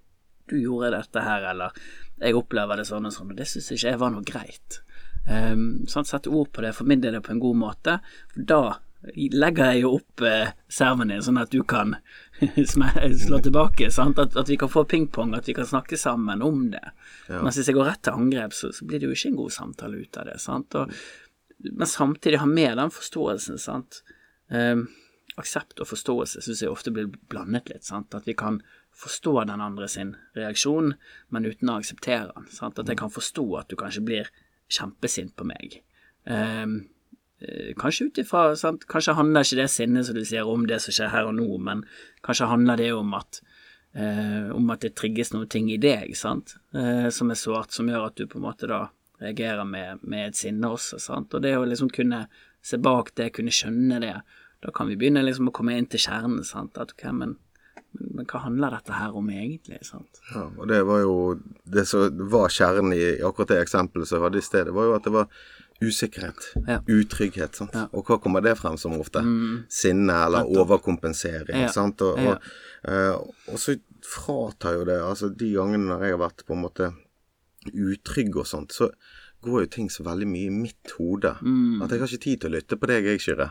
[0.52, 1.76] du gjorde dette her, eller
[2.22, 4.80] jeg opplever det sånn og sånn, og det syns ikke jeg var noe greit.
[5.28, 8.00] Um, sånn, Sette ord på det, formidle det på en god måte.
[8.34, 8.64] For da
[9.12, 11.96] legger jeg jo opp eh, serven din, sånn at du kan
[13.26, 13.90] slå tilbake.
[13.92, 14.20] Sant?
[14.22, 16.86] At, at vi kan få pingpong, at vi kan snakke sammen om det.
[17.28, 19.56] Men hvis jeg går rett til angrep, så, så blir det jo ikke en god
[19.58, 20.40] samtale ut av det.
[20.44, 20.80] Sant?
[20.80, 20.94] Og,
[21.70, 24.04] men samtidig ha med den forståelsen, sant.
[24.54, 24.88] Um,
[25.40, 27.88] aksept og forståelse syns jeg ofte blir blandet litt.
[27.88, 28.16] Sant?
[28.16, 28.62] At vi kan
[28.98, 30.94] forstå den andre sin reaksjon,
[31.34, 32.50] men uten å akseptere den.
[32.54, 32.80] Sant?
[32.80, 34.32] At jeg kan forstå at du kanskje blir
[34.72, 35.82] kjempesint på meg.
[36.24, 36.78] Um,
[37.42, 38.54] eh, Kanskje ut ifra?
[38.90, 41.50] Kanskje handler ikke det sinnet som du sier om det som skjer her og nå,
[41.66, 41.84] men
[42.26, 43.42] kanskje handler det om at
[43.94, 48.10] eh, om at det trigges noen ting i deg, eh, som er sårt, som gjør
[48.10, 48.88] at du på en måte da
[49.24, 52.26] reagerer med, med et sinne også, sant, og det å liksom kunne
[52.64, 54.16] se bak det, kunne skjønne det,
[54.64, 57.38] da kan vi begynne liksom å komme inn til kjernen, sant, at ok, men
[57.94, 59.80] men, men hva handler dette her om egentlig?
[59.88, 60.20] sant?
[60.34, 61.14] Ja, og det var jo
[61.66, 64.96] Det som var kjernen i akkurat det eksempelet som jeg hadde i stedet, var jo
[64.98, 65.28] at det var
[65.84, 66.46] usikkerhet.
[66.68, 66.78] Ja.
[66.88, 67.56] Utrygghet.
[67.60, 67.74] Sant?
[67.76, 67.88] Ja.
[67.92, 69.20] Og hva kommer det frem som ofte?
[69.74, 71.66] Sinne eller overkompensering.
[71.74, 72.02] Sant?
[72.02, 72.36] Og, Ja.
[72.38, 73.16] og, eh,
[73.52, 76.94] og så fratar jo det Altså de gangene når jeg har vært på en måte
[77.74, 78.90] utrygg og sånt, så
[79.44, 81.82] går jo ting så veldig mye i mitt hode Mm.
[81.84, 83.48] at jeg har ikke tid til å lytte på deg, jeg, Kyrre.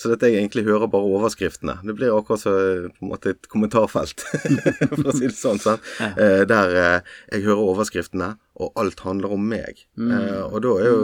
[0.00, 1.78] Så dette jeg egentlig hører bare overskriftene.
[1.86, 2.54] Det blir akkurat så
[2.96, 4.24] på en måte et kommentarfelt,
[4.96, 5.60] for å si det sånn.
[5.62, 5.80] sant?
[6.16, 7.00] Eh, der eh,
[7.32, 9.84] jeg hører overskriftene, og alt handler om meg.
[10.00, 11.00] Eh, og da er jo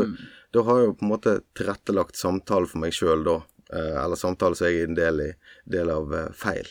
[0.52, 3.38] Da har jeg jo på en måte tilrettelagt samtale for meg sjøl da.
[3.72, 5.30] Eller samtale som jeg er en del, i,
[5.72, 6.66] del av feil.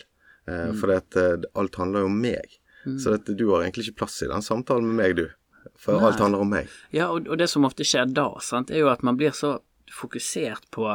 [0.46, 0.76] Mm.
[0.78, 2.60] For alt handler jo om meg.
[3.02, 5.26] Så dette, du har egentlig ikke plass i den samtalen med meg, du.
[5.82, 6.72] For alt handler om meg.
[6.94, 9.60] Ja, og, og det som ofte skjer da, sant, er jo at man blir så
[9.92, 10.88] fokusert på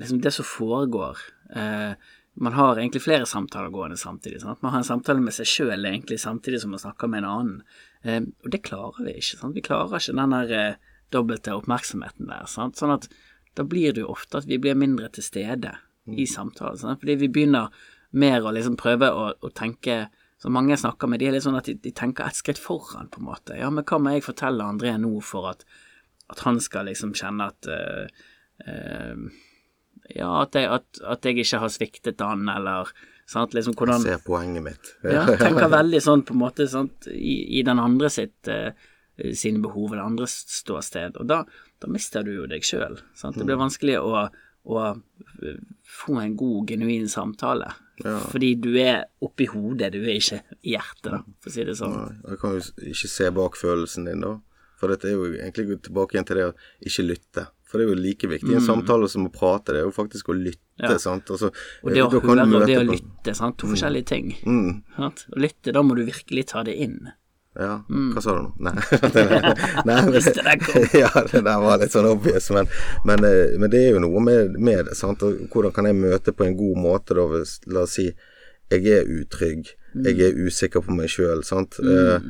[0.00, 1.18] liksom det som foregår.
[1.56, 1.92] Eh,
[2.40, 4.40] man har egentlig flere samtaler gående samtidig.
[4.40, 4.62] Sant?
[4.62, 7.58] Man har en samtale med seg sjøl egentlig samtidig som man snakker med en annen.
[8.02, 9.40] Eh, og det klarer vi ikke.
[9.42, 9.56] Sant?
[9.56, 10.78] Vi klarer ikke den der eh,
[11.12, 12.48] dobbelte oppmerksomheten der.
[12.48, 12.80] Sant?
[12.80, 13.10] Sånn at
[13.58, 15.74] da blir det jo ofte at vi blir mindre til stede
[16.08, 16.78] i samtalen.
[16.80, 17.02] Sant?
[17.02, 17.74] Fordi vi begynner
[18.10, 20.06] mer å liksom prøve å, å tenke
[20.40, 22.60] som mange jeg snakker med, de er litt sånn at de, de tenker et skritt
[22.60, 23.58] foran, på en måte.
[23.60, 25.66] Ja, men hva må jeg fortelle André nå for at,
[26.32, 28.28] at han skal liksom kjenne at uh,
[28.64, 29.24] uh,
[30.10, 32.88] Ja, at jeg, at, at jeg ikke har sviktet han, eller
[33.28, 34.94] sant, liksom hvordan Ser poenget mitt.
[35.04, 38.72] ja, tenker veldig sånn på en måte sant, i, i den andre sitt uh,
[39.36, 41.42] sine behov, eller andres ståsted, og da,
[41.84, 42.96] da mister du jo deg sjøl.
[42.96, 44.24] Det blir vanskelig å,
[44.64, 44.84] å
[45.84, 47.74] få en god, genuin samtale.
[48.02, 51.76] Fordi du er oppi hodet, du er ikke i hjertet, da, for å si det
[51.78, 51.96] sånn.
[51.96, 52.60] Nei, Jeg kan jo
[52.94, 54.38] ikke se bak følelsen din, da.
[54.80, 56.54] For dette er jo egentlig tilbake igjen til det å
[56.88, 57.46] ikke lytte.
[57.68, 59.74] For det er jo like viktig i en samtale som å prate.
[59.76, 60.88] Det er jo faktisk å lytte, Mm.
[60.88, 60.96] Ja.
[60.96, 61.28] sant.
[61.28, 61.50] Altså,
[61.84, 64.30] Og det å kan du høre og det å lytte, sant, to forskjellige ting.
[64.46, 64.82] Mm.
[64.96, 65.26] Sant?
[65.28, 67.12] Å lytte, da må du virkelig ta det inn.
[67.58, 68.12] Ja, Mm.
[68.14, 68.52] hva sa du nå?
[68.62, 68.74] Nei.
[69.88, 70.12] Nei men,
[71.02, 72.68] ja, det der var litt sånn obvious, men,
[73.04, 74.94] men, eh, men det er jo noe med, med det.
[74.96, 75.22] sant?
[75.26, 78.06] Og hvordan kan jeg møte på en god måte, da, hvis La oss si
[78.70, 79.72] jeg er utrygg,
[80.06, 81.80] jeg er usikker på meg sjøl, sant.
[81.82, 82.20] Eh,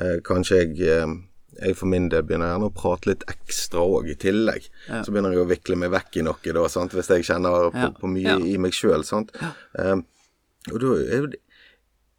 [0.00, 1.12] eh, kanskje jeg eh,
[1.60, 4.70] jeg for min del begynner gjerne å prate litt ekstra òg, i tillegg.
[5.04, 6.94] Så begynner jeg å vikle meg vekk i noe, da, sant?
[6.96, 7.90] hvis jeg kjenner på, Ja.
[8.00, 8.38] på mye Ja.
[8.38, 9.04] i meg sjøl.
[9.76, 10.00] Eh,
[10.72, 11.26] og da er,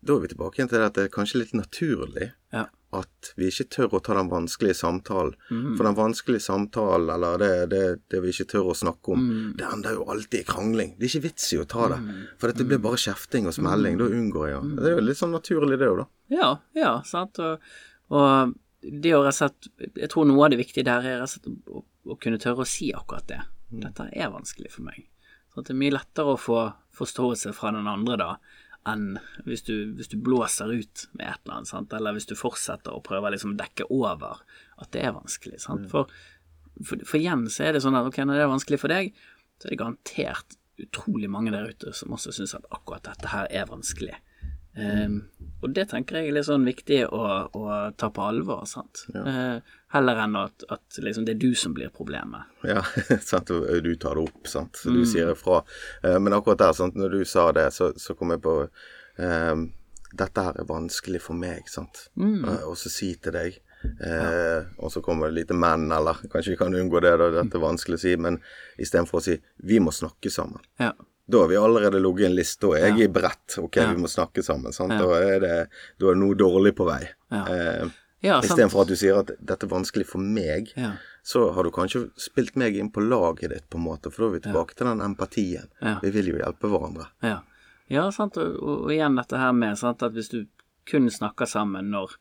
[0.06, 2.66] da er vi tilbake igjen til det at det er kanskje litt naturlig Ja.
[2.94, 5.36] at vi ikke tør å ta den vanskelige samtalen.
[5.50, 5.78] Mm.
[5.78, 9.54] For den vanskelige samtalen, eller det, det, det vi ikke tør å snakke om, Mm.
[9.56, 10.90] det ender jo alltid i krangling.
[11.00, 12.00] Det er ikke vits i å ta det.
[12.42, 13.96] For dette blir bare kjefting og smelling.
[14.02, 14.76] Da unngår jeg det.
[14.84, 16.08] Det er jo litt sånn naturlig, det òg, da.
[16.36, 17.40] Ja, ja, sant.
[17.40, 17.64] Og,
[18.12, 22.40] og det å rett Jeg tror noe av det viktige der er å, å kunne
[22.44, 23.40] tørre å si akkurat det.
[23.72, 25.08] Dette er vanskelig for meg.
[25.56, 26.60] Så det er mye lettere å få
[27.00, 28.30] forståelse fra den andre da,
[28.90, 31.94] enn hvis du, hvis du blåser ut med et eller annet, sant?
[31.94, 34.42] eller hvis du fortsetter å prøve å liksom dekke over
[34.82, 35.62] at det er vanskelig.
[35.62, 35.86] Sant?
[35.92, 36.10] For,
[36.82, 39.14] for, for igjen så er det sånn at ok, når det er vanskelig for deg,
[39.62, 43.50] så er det garantert utrolig mange der ute som også syns at akkurat dette her
[43.54, 44.18] er vanskelig.
[44.80, 45.18] Ehm,
[45.62, 47.64] og det tenker jeg er litt sånn viktig å, å
[48.00, 49.04] ta på alvor, sant.
[49.14, 49.60] Eh,
[49.94, 52.48] heller enn at, at liksom det er du som blir problemet.
[52.66, 52.82] Ja,
[53.32, 53.52] sant.
[53.52, 54.80] Du tar det opp, sant.
[54.80, 55.60] Så du sier ifra.
[56.04, 56.96] Eh, Men akkurat der, sant.
[56.96, 59.68] når du sa det, så, så kom jeg på eh,
[60.12, 62.08] Dette her er vanskelig for meg, sant.
[62.20, 63.60] Eh, og så si til deg
[64.04, 67.30] eh, Og så kommer det lite men, eller kanskje vi kan unngå det, da.
[67.38, 68.16] Dette er vanskelig å si.
[68.20, 68.40] Men
[68.82, 70.64] istedenfor å si vi må snakke sammen.
[70.82, 70.92] Ja.
[71.28, 74.08] Da har vi allerede ligget i en liste, og jeg er brett, Ok, vi må
[74.10, 74.74] snakke sammen.
[74.74, 74.92] Sant?
[74.98, 75.56] Da, er det,
[76.02, 77.04] da er noe dårlig på vei.
[77.32, 77.44] Ja.
[77.48, 77.90] Eh,
[78.22, 78.36] Ja.
[78.38, 80.92] Istedenfor at du sier at dette er vanskelig for meg, Ja.
[81.26, 84.12] så har du kanskje spilt meg inn på laget ditt, på en måte.
[84.14, 85.66] For da er vi tilbake til den empatien.
[85.82, 85.96] Ja.
[86.04, 87.08] Vi vil jo hjelpe hverandre.
[87.26, 87.40] Ja,
[87.90, 90.46] ja sant, og, og, og igjen dette her med sant, at hvis du
[90.86, 92.14] kun snakker sammen når,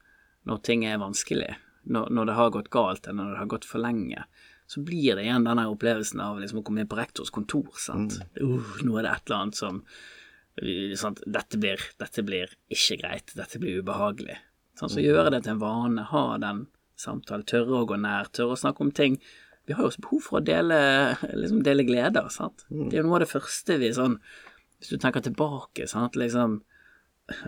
[0.49, 3.65] når ting er vanskelig, når, når det har gått galt, eller når det har gått
[3.69, 4.25] for lenge,
[4.71, 8.21] så blir det igjen denne opplevelsen av liksom å komme inn på rektors kontor, sant.
[8.39, 9.81] Uh, nå er det et eller annet som
[11.01, 14.37] sant, dette, blir, dette blir ikke greit, dette blir ubehagelig.
[14.79, 16.65] Sånn, så gjøre det til en vane, ha den
[17.01, 19.19] samtalen, tørre å gå nær, tørre å snakke om ting.
[19.67, 20.79] Vi har jo også behov for å dele,
[21.35, 22.67] liksom dele gleder, sant.
[22.69, 24.19] Det er jo noe av det første vi sånn
[24.81, 26.61] hvis du tenker tilbake, sant, liksom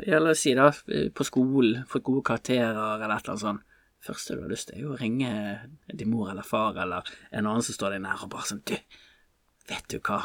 [0.06, 3.64] Ja, la oss si da, på skolen, fått gode karakterer eller et eller annet sånt.
[4.02, 5.32] Første du har lyst til, er jo å ringe
[5.92, 8.76] din mor eller far eller en annen som står deg nær og bare sånn Du,
[9.70, 10.24] vet du hva,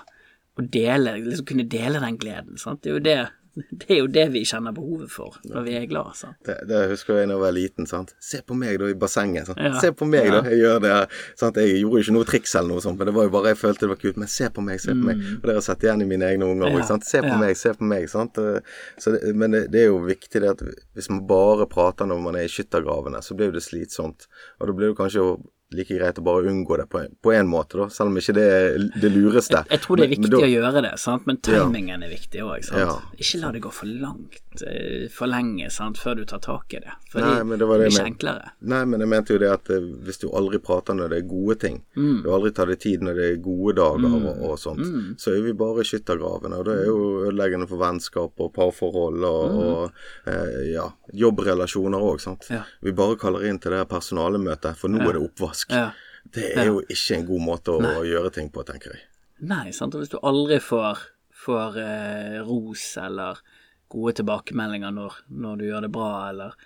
[0.58, 2.82] å dele, liksom kunne dele den gleden, sant.
[2.82, 3.18] Det er jo det,
[3.82, 6.38] det er jo det vi kjenner behovet for når vi er glad, sant.
[6.46, 7.88] Det, det husker jeg da jeg var liten.
[7.90, 8.14] sant?
[8.20, 9.48] Se på meg da i bassenget.
[9.50, 9.60] sant?
[9.64, 9.74] Ja.
[9.82, 10.42] Se på meg Ja.
[10.42, 10.94] da, jeg gjør det.
[11.40, 11.56] sant?
[11.62, 13.62] Jeg gjorde jo ikke noe triks eller noe sånt, men det var jo bare jeg
[13.62, 14.18] følte det var kult.
[14.24, 15.18] Men se på meg, se på meg.
[15.38, 16.80] Og det har jeg sett igjen i mine egne unger òg.
[16.84, 17.00] Ja.
[17.08, 18.08] Se på meg, se på meg.
[18.10, 18.38] sant?
[18.38, 18.60] Eh,
[18.98, 20.62] Så det, men det, det er jo viktig det at
[20.96, 24.28] hvis man bare prater når man er i skyttergravene, så blir det slitsomt.
[24.60, 25.24] Og da blir det kanskje
[25.76, 27.88] like greit å bare unngå det på på en måte, da.
[27.92, 29.66] Selv om ikke det er det lureste.
[29.70, 31.26] Jeg tror det er viktig men da- å gjøre det, sant?
[31.28, 32.70] men timingen er viktig òg.
[32.72, 32.94] Ja.
[33.20, 35.98] Ikke la det gå for langt, eh, for lenge, sant?
[35.98, 36.94] før du tar tak i det.
[37.12, 38.52] For Nei, men det det blir jeg ikke enklere.
[38.62, 41.28] Nei, men jeg mente jo det at eh, hvis du aldri prater når det er
[41.28, 42.22] gode ting, Mm.
[42.24, 45.42] du aldri tar deg tid når det er gode dager og, og sånt, så er
[45.42, 46.60] vi bare i skyttergravene.
[46.60, 49.92] Og det er jo ødeleggende for vennskap og parforhold og, og
[50.28, 52.48] eh, ja, jobbrelasjoner òg, sant.
[52.54, 52.64] Ja.
[52.82, 55.56] Vi bare kaller inn til det personalemøtet, for nå er det oppvask.
[55.72, 55.92] Ja.
[56.34, 57.94] Det er jo ikke en god måte å, Nei.
[58.10, 59.06] gjøre ting på, tenker jeg.
[59.48, 59.96] Nei, sant.
[59.96, 61.06] Og hvis du aldri får,
[61.46, 63.40] får eh, ros eller
[63.92, 66.58] gode tilbakemeldinger når, når du gjør det bra, eller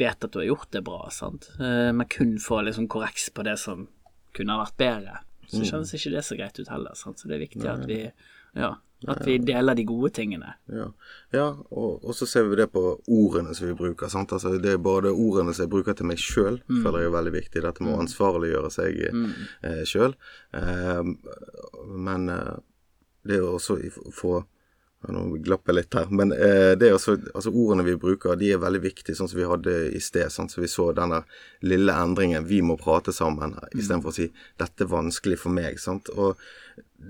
[0.00, 3.44] vet at du har gjort det bra, sant, eh, men kun får liksom korreks på
[3.46, 3.86] det som
[4.34, 6.96] kunne ha vært bedre, så kjennes ikke det så greit ut heller.
[6.98, 7.20] Sant?
[7.20, 8.00] Så det er viktig at vi,
[8.58, 8.72] ja,
[9.10, 10.54] at vi deler de gode tingene.
[10.72, 10.88] Ja,
[11.34, 14.10] ja og, og så ser vi det på ordene som vi bruker.
[14.12, 14.32] Sant?
[14.36, 17.34] Altså, det er både ordene som jeg bruker til meg sjøl, føler jeg er veldig
[17.36, 17.64] viktig.
[17.64, 20.16] Dette med å ansvarliggjøre seg eh, sjøl.
[20.56, 21.02] Eh,
[22.08, 22.56] men eh,
[23.28, 23.80] det jo også
[24.12, 24.42] få
[25.12, 26.08] Nå glapp jeg litt her.
[26.16, 29.36] Men eh, det er også, altså ordene vi bruker, de er veldig viktige, sånn som
[29.36, 30.32] vi hadde i sted.
[30.32, 30.54] Sant?
[30.54, 31.18] Så vi så denne
[31.60, 32.46] lille endringen.
[32.48, 35.76] Vi må prate sammen, istedenfor å si 'dette er vanskelig for meg'.
[35.82, 36.08] Sant?
[36.16, 36.40] Og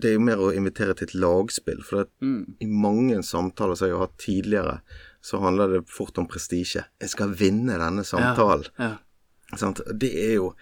[0.01, 1.83] det er jo mer å invitere til et lagspill.
[1.87, 4.79] For at i mange samtaler som jeg har hatt tidligere,
[5.25, 6.85] så handler det fort om prestisje.
[7.01, 8.67] Jeg skal vinne denne samtalen.
[8.79, 8.95] Ja.
[9.61, 9.81] Sant?
[10.01, 10.55] Det er jo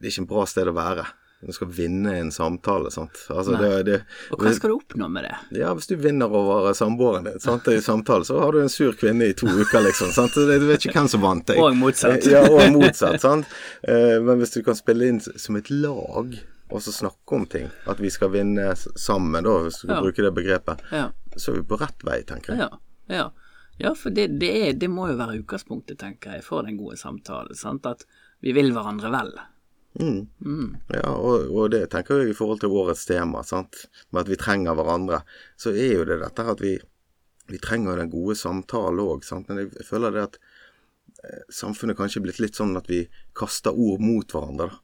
[0.00, 1.02] Det er ikke en bra sted å være.
[1.40, 3.16] Du skal vinne en samtale, sant.
[3.32, 3.94] Altså, det, det,
[4.32, 5.34] Og hva skal du oppnå med det?
[5.62, 8.92] ja, hvis du vinner over samboeren din sant, i samtale, så har du en sur
[8.96, 10.12] kvinne i to uker, liksom.
[10.12, 10.36] Sant?
[10.36, 11.60] Du vet ikke hvem som vant deg.
[11.60, 12.24] Og motsatt.
[12.32, 13.48] Ja, og motsatt, sant.
[13.88, 16.36] Eh, Men hvis du kan spille inn som et lag,
[16.70, 20.00] og så snakke om ting, at vi skal vinne sammen, da, hvis du Ja.
[20.00, 21.10] bruker det begrepet, Ja.
[21.36, 22.58] så er vi på rett vei, tenker jeg.
[22.58, 22.78] Ja,
[23.08, 23.30] ja.
[23.78, 26.96] ja for det, det, er, det må jo være utgangspunktet, tenker jeg, for den gode
[26.96, 27.54] samtalen.
[27.58, 27.86] Sant?
[27.86, 28.04] At
[28.40, 29.32] vi vil hverandre vel.
[29.98, 34.38] Ja, og, og det tenker jeg i forhold til årets tema, sant, med at vi
[34.38, 35.22] trenger hverandre,
[35.58, 36.76] så er jo det dette at vi,
[37.50, 40.38] vi trenger den gode samtalen òg, men jeg føler det at
[41.52, 43.02] samfunnet kanskje blitt litt sånn at vi
[43.36, 44.78] kaster ord mot hverandre, da.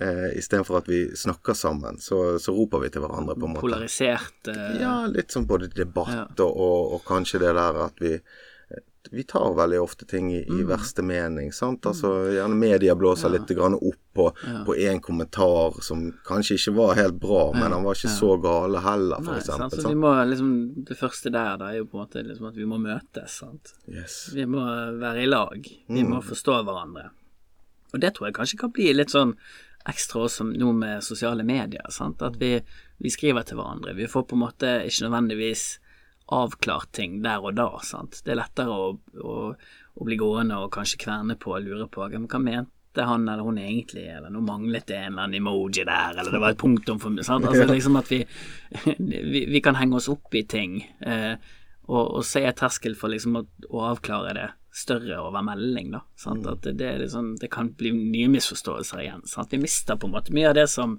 [0.00, 3.64] Eh, Istedenfor at vi snakker sammen, så, så roper vi til hverandre, på en måte.
[3.66, 8.16] Polarisert eh, Ja, litt sånn både debatt og, og, og kanskje det der at vi
[9.10, 11.52] vi tar veldig ofte ting i, i verste mening.
[11.52, 11.86] sant?
[11.88, 14.26] Altså, Gjerne media blåser litt grann opp på,
[14.66, 18.82] på en kommentar som kanskje ikke var helt bra, men han var ikke så gale
[18.84, 19.62] heller, for Nei, sant?
[19.68, 19.84] eksempel.
[19.84, 20.50] Så vi må liksom
[20.88, 23.38] Det første der da er jo på en måte liksom at vi må møtes.
[23.44, 23.72] sant?
[23.86, 24.18] Yes.
[24.34, 24.64] Vi må
[24.98, 25.72] være i lag.
[25.86, 27.08] Vi må forstå hverandre.
[27.94, 29.34] Og det tror jeg kanskje kan bli litt sånn
[29.88, 31.86] ekstra også nå med sosiale medier.
[31.94, 32.22] sant?
[32.22, 32.56] At vi,
[32.98, 33.96] vi skriver til hverandre.
[33.96, 35.68] Vi får på en måte ikke nødvendigvis
[36.34, 37.70] avklart ting der og da.
[37.84, 38.20] sant?
[38.24, 38.90] Det er lettere å,
[39.24, 42.74] å, å bli gående og kanskje kverne på og lure på ja, hva mente
[43.06, 46.40] han eller hun egentlig, eller nå manglet det en eller annen emoji der, eller det
[46.42, 47.46] var et punktum for sant?
[47.46, 48.22] Altså liksom at vi,
[48.98, 50.80] vi, vi kan henge oss opp i ting.
[51.00, 51.34] Eh,
[51.88, 56.02] og, og se terskel for liksom å, å avklare det større over melding, da.
[56.20, 56.46] Sant?
[56.46, 59.24] At det, det, liksom, det kan bli nye misforståelser igjen.
[59.26, 59.52] Sant?
[59.52, 60.98] Vi mister på en måte mye av det som,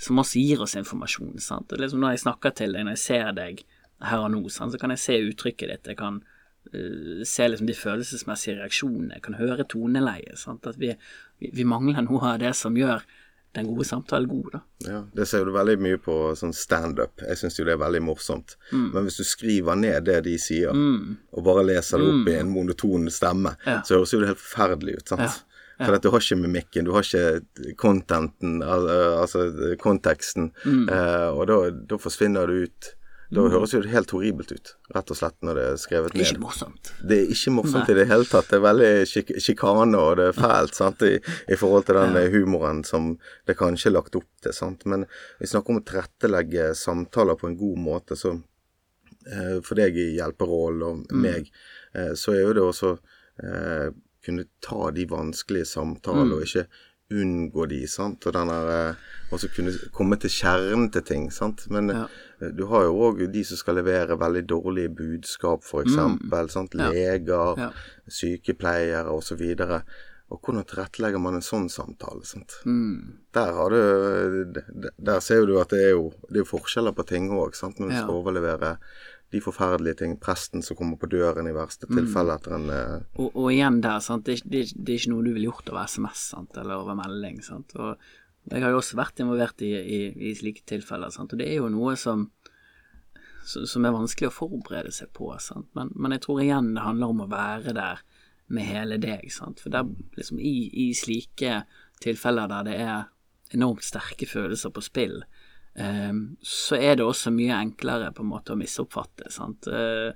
[0.00, 1.36] som også gir oss informasjon.
[1.42, 1.72] Sant?
[1.72, 3.64] Er liksom når jeg snakker til deg, når jeg ser deg
[4.08, 4.72] her og nå, sant?
[4.72, 5.92] så kan jeg se uttrykket ditt.
[5.92, 6.22] Jeg kan
[7.24, 9.14] se liksom de følelsesmessige reaksjonene.
[9.14, 10.38] Jeg kan høre toneleiet.
[10.38, 10.66] Sant?
[10.66, 10.94] At vi,
[11.40, 13.02] vi, mangler noe av det som gjør
[13.56, 14.60] den gode samtalen god, da.
[14.84, 17.22] Ja, Det ser du veldig mye på sånn standup.
[17.24, 18.56] Jeg syns jo det er veldig morsomt.
[18.72, 18.90] Mm.
[18.92, 22.50] Men hvis du skriver ned det de sier, og bare leser det opp i en
[22.52, 23.66] monoton stemme, Mm.
[23.66, 23.80] Ja.
[23.82, 25.08] så høres jo det helt forferdelig ut.
[25.08, 25.20] sant?
[25.78, 25.86] Ja.
[25.86, 28.88] For at du har ikke mimikken, du har ikke contenten, al-
[29.22, 30.88] altså konteksten, Mm.
[30.90, 32.94] eh, og da, da forsvinner du ut.
[33.28, 36.22] Da høres jo det helt horribelt ut, rett og slett, når det er skrevet Det
[36.22, 36.90] er ikke morsomt.
[37.04, 38.48] Det er ikke morsomt i det hele tatt.
[38.48, 41.04] Det er veldig sjik sjikane, og det er fælt sant?
[41.04, 41.18] I,
[41.52, 43.10] i forhold til den humoren som
[43.48, 44.56] det kanskje er lagt opp til.
[44.56, 44.86] Sant?
[44.88, 45.04] Men
[45.42, 48.16] vi snakker om å tilrettelegge samtaler på en god måte.
[48.16, 51.52] Så eh, for deg i hjelperollen og meg,
[51.92, 52.94] eh, så er jo det også
[53.44, 53.88] eh,
[54.24, 56.64] kunne ta de vanskelige samtaler og ikke
[57.10, 58.94] unngå de, sant, og den der eh,
[59.32, 62.02] også kunne komme til kjernen til ting, sant, men Ja.
[62.42, 66.74] eh, du har jo òg de som skal levere veldig dårlige budskap, for eksempel, sant,
[66.74, 67.70] leger, Ja.
[68.08, 69.42] sykepleiere osv.
[70.30, 72.22] og hvordan tilrettelegger man en sånn samtale?
[72.26, 72.58] sant?
[72.66, 73.14] Mm.
[73.32, 74.52] Der har du
[75.00, 77.96] Der ser du at det er jo, det er forskjeller på ting òg, når du
[77.96, 78.76] skal overlevere
[79.34, 80.14] de forferdelige ting.
[80.20, 81.98] Presten som kommer på døren i verste Mm.
[82.00, 84.24] tilfelle etter en eh, Og, og igjen der, sant?
[84.24, 86.56] Det, det, det er ikke noe du ville gjort over SMS sant?
[86.56, 87.42] eller over melding.
[87.44, 87.74] Sant?
[87.76, 87.96] Og
[88.50, 91.32] jeg har jo også vært involvert i, i, i slike tilfeller, sant?
[91.32, 92.30] og det er jo noe som,
[93.44, 95.34] som er vanskelig å forberede seg på.
[95.44, 95.68] Sant?
[95.76, 98.00] Men, men jeg tror igjen det handler om å være der
[98.48, 99.28] med hele deg.
[99.32, 99.60] Sant?
[99.60, 99.84] For der,
[100.16, 101.62] liksom, i, i slike
[102.00, 102.98] tilfeller der det er
[103.56, 105.22] enormt sterke følelser på spill,
[105.78, 109.30] så er det også mye enklere på en måte å misoppfatte.
[109.30, 109.68] Sant?
[109.70, 110.10] Eh,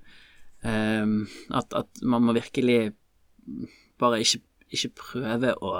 [0.66, 1.12] eh,
[1.55, 2.94] at, at man må virkelig
[4.03, 5.75] bare ikke, ikke prøve å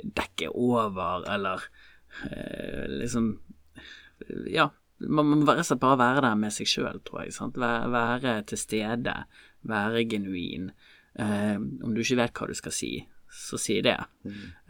[0.00, 1.64] dekke over, eller
[2.26, 3.32] eh, liksom
[4.50, 4.68] Ja,
[5.00, 7.34] man må slett bare være der med seg sjøl, tror jeg.
[7.34, 7.58] Sant?
[7.60, 9.14] Være, være til stede,
[9.66, 10.70] være genuin.
[11.16, 12.92] Eh, om du ikke vet hva du skal si,
[13.30, 13.96] så sier det.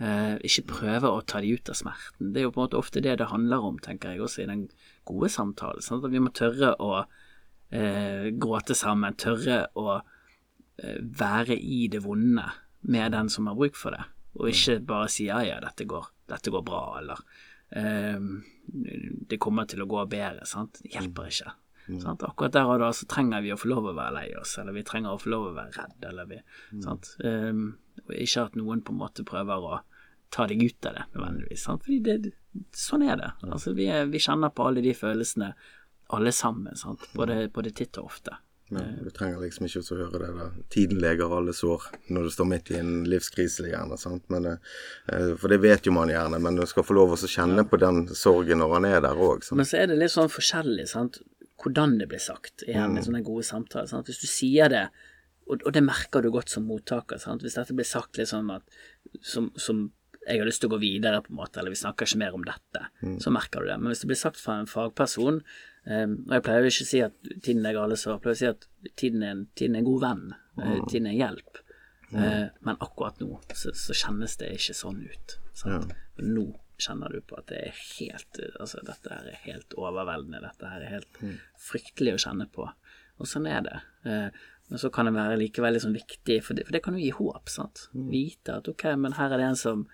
[0.00, 2.32] Eh, ikke prøve å ta de ut av smerten.
[2.32, 4.48] Det er jo på en måte ofte det det handler om, tenker jeg, også i
[4.50, 4.66] den
[5.08, 5.84] gode samtalen.
[5.84, 12.02] Sånn At vi må tørre å eh, gråte sammen, tørre å eh, være i det
[12.04, 12.46] vonde
[12.80, 14.04] med den som har bruk for det,
[14.38, 17.18] og ikke bare si ja, ja, dette går, dette går bra, eller
[17.76, 18.38] ehm,
[19.28, 20.80] det kommer til å gå bedre, sant.
[20.80, 21.52] Det hjelper ikke.
[22.02, 22.22] Sant?
[22.22, 24.76] Akkurat der og da så trenger vi å få lov å være lei oss, eller
[24.76, 26.40] vi trenger å få lov å være redd, eller vi
[26.84, 27.14] sant.
[27.24, 27.64] um,
[28.06, 29.80] og ikke at noen på en måte prøver å
[30.30, 31.64] ta deg ut av det, nødvendigvis.
[31.66, 31.82] Sant?
[31.86, 32.34] Fordi det,
[32.76, 33.32] sånn er det.
[33.48, 35.50] Altså, vi, er, vi kjenner på alle de følelsene,
[36.14, 37.02] alle sammen, sant.
[37.14, 38.38] Både, både titt og ofte.
[38.70, 42.30] Ja, du trenger liksom ikke å høre det der 'tiden leger alle sår' når du
[42.30, 43.98] står midt i en livskrise, gjerne.
[43.98, 44.22] sant?
[44.30, 47.66] Men, eh, for det vet jo man gjerne, men du skal få lov å kjenne
[47.66, 49.42] på den sorgen når han er der òg.
[49.52, 51.18] Men så er det litt sånn forskjellig, sant,
[51.60, 52.64] hvordan det blir sagt.
[52.66, 53.04] Igjen, mm.
[53.06, 53.88] sånne gode samtaler.
[53.90, 54.10] Sant?
[54.10, 54.86] Hvis du sier det,
[55.50, 57.44] og, og det merker du godt som mottaker, sant?
[57.44, 58.80] hvis dette blir sagt litt sånn at
[59.26, 59.88] som, som
[60.26, 62.36] jeg har lyst til å gå videre, på en måte, eller vi snakker ikke mer
[62.36, 62.82] om dette,
[63.22, 63.78] så merker du det.
[63.80, 65.40] Men hvis det blir sagt fra en fagperson,
[65.88, 68.36] um, og jeg pleier jo ikke å si at tiden er gale, så jeg pleier
[68.36, 68.68] å si at
[69.00, 70.24] tiden er en, tiden er en god venn,
[70.60, 71.62] uh, tiden er en hjelp.
[72.10, 75.36] Uh, men akkurat nå så, så, kjennes det ikke sånn ut.
[75.56, 75.94] Sant?
[76.20, 76.50] Nå
[76.82, 80.84] kjenner du på at det er helt Altså, dette her er helt overveldende, dette her
[80.84, 81.20] er helt
[81.60, 82.66] fryktelig å kjenne på.
[83.20, 83.78] Og sånn er det.
[84.06, 84.28] Uh,
[84.70, 87.12] men så kan det være likevel liksom viktig, for det, for det kan jo gi
[87.16, 87.50] håp.
[87.50, 87.88] sant?
[87.92, 89.86] Vite at ok, men her er det en som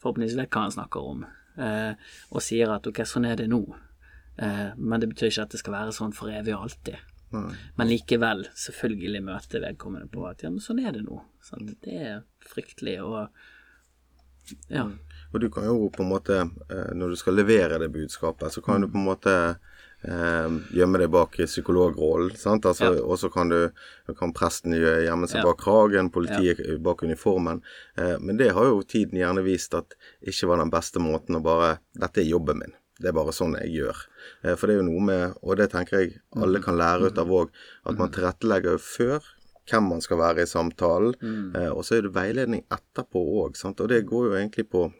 [0.00, 1.26] forhåpentligvis vet hva han snakker om,
[1.60, 3.60] eh, og sier at ok, sånn er det nå.
[4.40, 6.96] Eh, men det betyr ikke at det skal være sånn for evig og alltid.
[7.74, 11.18] Men likevel, selvfølgelig møte vedkommende på at ja, men sånn er det nå.
[11.42, 11.72] Sant?
[11.82, 13.34] Det er fryktelig og
[14.68, 14.88] ja.
[15.34, 16.36] Og du kan jo på en måte,
[16.70, 19.32] eh, når du skal levere det budskapet, så kan du på en måte
[20.04, 22.30] eh, gjemme deg bak psykologrollen.
[22.36, 23.02] Altså, Ja.
[23.02, 23.50] Og så kan,
[24.18, 25.44] kan presten gjemme seg Ja.
[25.48, 27.62] bak kragen, politiet bak uniformen.
[27.96, 31.42] Eh, men det har jo tiden gjerne vist at ikke var den beste måten å
[31.42, 32.72] bare Dette er jobben min.
[33.00, 33.96] Det er bare sånn jeg gjør.
[34.44, 37.18] Eh, for det er jo noe med Og det tenker jeg alle kan lære ut
[37.18, 37.48] av òg.
[37.86, 39.22] At man tilrettelegger jo før
[39.70, 41.14] hvem man skal være i samtalen.
[41.56, 43.58] Eh, og så er det veiledning etterpå òg.
[43.70, 44.90] Og det går jo egentlig på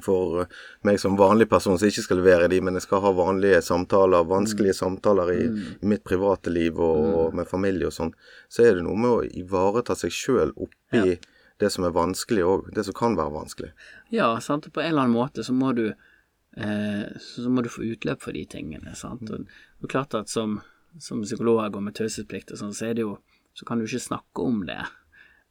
[0.00, 0.46] for
[0.88, 4.24] meg som vanlig person som ikke skal levere de, men jeg skal ha vanlige samtaler,
[4.24, 5.42] vanskelige samtaler i,
[5.84, 8.14] i mitt private liv og, og med familie og sånn,
[8.48, 11.18] så er det noe med å ivareta seg sjøl oppi
[11.60, 12.70] det som er vanskelig òg.
[12.74, 13.70] Det som kan være vanskelig.
[14.14, 14.66] Ja, sant.
[14.66, 18.24] Og på en eller annen måte så må du eh, så må du få utløp
[18.24, 18.96] for de tingene.
[18.98, 19.28] Sant?
[19.28, 20.58] Og det er klart at som,
[20.98, 23.18] som psykolog og med taushetsplikt og sånn, så er det jo
[23.54, 24.80] Så kan du ikke snakke om det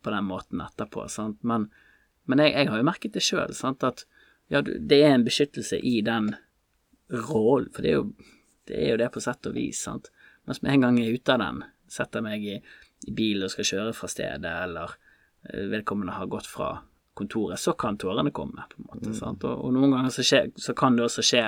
[0.01, 1.41] på den måten etterpå, sant.
[1.45, 1.67] Men,
[2.25, 4.05] men jeg, jeg har jo merket det sjøl, at
[4.51, 6.33] ja, det er en beskyttelse i den
[7.11, 8.31] rollen, for det er, jo,
[8.67, 10.09] det er jo det på sett og vis, sant.
[10.49, 11.61] Mens med en gang jeg er ute av den,
[11.91, 12.57] setter meg i,
[13.07, 14.95] i bil og skal kjøre fra stedet, eller
[15.49, 16.73] eh, vedkommende har gått fra
[17.17, 19.13] kontoret, så kan tårene komme, på en måte.
[19.17, 19.45] Sant?
[19.47, 21.45] Og, og noen ganger så, skje, så kan det også skje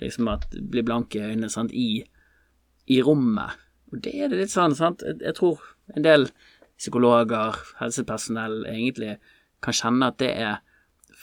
[0.00, 1.74] liksom at bli blanke i øynene sant?
[1.74, 2.02] I,
[2.90, 3.58] i rommet.
[3.92, 5.04] Og det er det litt sånn, sant.
[5.04, 5.60] Jeg, jeg tror
[5.96, 6.28] en del
[6.80, 9.16] psykologer, helsepersonell, egentlig
[9.62, 10.60] kan kjenne at det er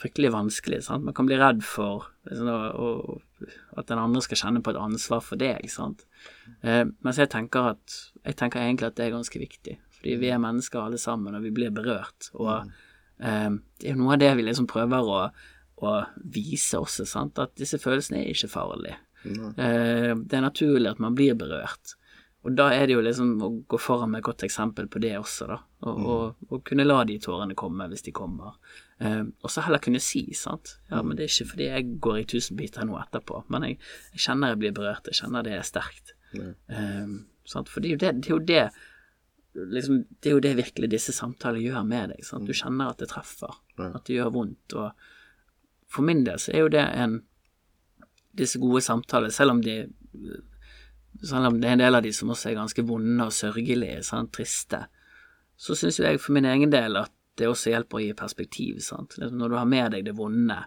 [0.00, 0.80] fryktelig vanskelig.
[0.86, 1.04] Sant?
[1.04, 3.48] Man kan bli redd for liksom, å, å,
[3.80, 5.66] at den andre skal kjenne på et ansvar for deg.
[5.72, 6.06] Sant?
[6.62, 9.76] Eh, mens jeg tenker, at, jeg tenker egentlig at det er ganske viktig.
[9.98, 12.30] Fordi vi er mennesker alle sammen, og vi blir berørt.
[12.38, 13.50] Og eh,
[13.82, 15.22] det er noe av det vi liksom prøver å,
[15.84, 15.94] å
[16.32, 17.40] vise også, sant?
[17.42, 18.96] at disse følelsene er ikke farlige.
[19.28, 21.98] Eh, det er naturlig at man blir berørt.
[22.40, 25.12] Og da er det jo liksom å gå foran med et godt eksempel på det
[25.18, 25.58] også, da.
[25.84, 28.56] Og, og, og kunne la de tårene komme hvis de kommer.
[29.00, 30.78] Eh, og så heller kunne si, sant.
[30.88, 33.76] Ja, men det er ikke fordi jeg går i tusen biter nå etterpå, men jeg,
[34.14, 36.14] jeg kjenner jeg blir berørt, jeg kjenner det er sterkt.
[36.32, 37.12] Eh,
[37.44, 37.68] sant?
[37.68, 38.64] For det er jo det, det er jo det
[39.76, 42.24] liksom, Det er jo det virkelig disse samtalene gjør med deg.
[42.24, 42.48] Sant?
[42.48, 44.78] Du kjenner at det treffer, at det gjør vondt.
[44.80, 47.20] Og for min del så er jo det en
[48.30, 49.72] Disse gode samtalene, selv om de
[51.22, 54.02] selv om det er en del av de som også er ganske vonde og sørgelige,
[54.06, 54.32] sant?
[54.36, 54.84] triste,
[55.60, 58.80] så syns jo jeg for min egen del at det også hjelper å gi perspektiv.
[58.84, 59.16] Sant?
[59.18, 60.58] Liksom Når du har med deg det vonde,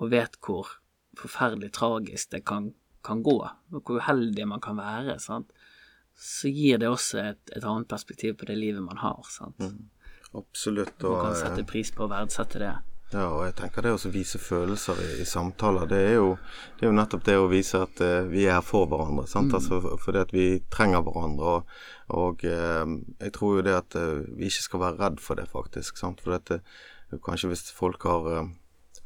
[0.00, 0.68] og vet hvor
[1.18, 2.72] forferdelig tragisk det kan,
[3.06, 5.52] kan gå, og hvor uheldig man kan være, sant?
[6.14, 9.24] så gir det også et, et annet perspektiv på det livet man har.
[9.32, 9.58] Sant?
[10.34, 10.94] Absolutt.
[11.02, 12.74] Man Og, kan eh, sette pris på å verdsette det.
[13.14, 16.32] Ja, og jeg tenker det å vise følelser i, i samtaler, det er, jo,
[16.74, 19.28] det er jo nettopp det å vise at uh, vi er her for hverandre.
[19.30, 19.54] sant?
[19.54, 21.52] Altså, fordi at vi trenger hverandre.
[21.52, 21.76] Og,
[22.18, 25.46] og uh, jeg tror jo det at uh, vi ikke skal være redd for det,
[25.52, 26.00] faktisk.
[26.00, 26.24] sant?
[26.24, 26.58] For dette,
[27.22, 28.26] kanskje hvis folk har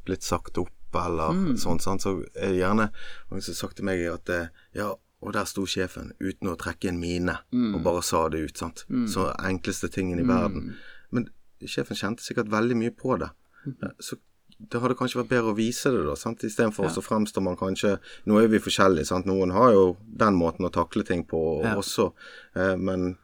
[0.08, 2.00] blitt sagt opp eller sånn, sant?
[2.00, 2.86] så er det gjerne
[3.28, 4.30] noen som har sagt til meg at
[4.72, 4.86] ja,
[5.20, 8.56] og der sto sjefen uten å trekke en mine og bare sa det ut.
[8.56, 8.86] sant?
[9.12, 10.78] Så enkleste tingen i verden.
[11.12, 11.28] Men
[11.60, 13.28] sjefen kjente sikkert veldig mye på det.
[14.00, 14.16] Så
[14.58, 16.14] det hadde kanskje vært bedre å vise det, da.
[16.18, 16.42] sant?
[16.42, 16.90] Istedenfor Ja.
[16.90, 19.26] så fremstår man kanskje Nå er vi forskjellige, sant.
[19.26, 21.74] Noen har jo den måten å takle ting på Ja.
[21.76, 22.12] også.
[22.56, 23.16] Eh, men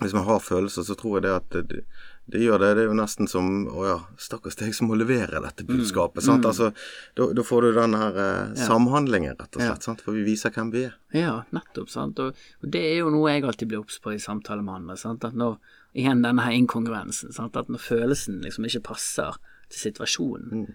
[0.00, 1.84] hvis man har følelser, så tror jeg det at det,
[2.28, 2.74] det gjør det.
[2.76, 6.22] Det er jo nesten som Å ja, stakkars deg som må levere dette budskapet.
[6.22, 6.44] sant?
[6.44, 6.72] Altså,
[7.16, 9.82] da, får du den her eh, samhandlingen, rett og slett.
[9.82, 10.02] sant?
[10.02, 10.94] For vi viser hvem vi er.
[11.14, 11.88] Ja, nettopp.
[11.88, 14.74] sant, og, og det er jo noe jeg alltid blir obs på i samtaler med
[14.82, 14.96] andre.
[14.96, 15.58] sant, at når,
[15.96, 17.32] Igjen denne her inkongruensen.
[17.32, 19.32] sant, At når følelsen liksom ikke passer
[19.72, 20.66] til situasjonen,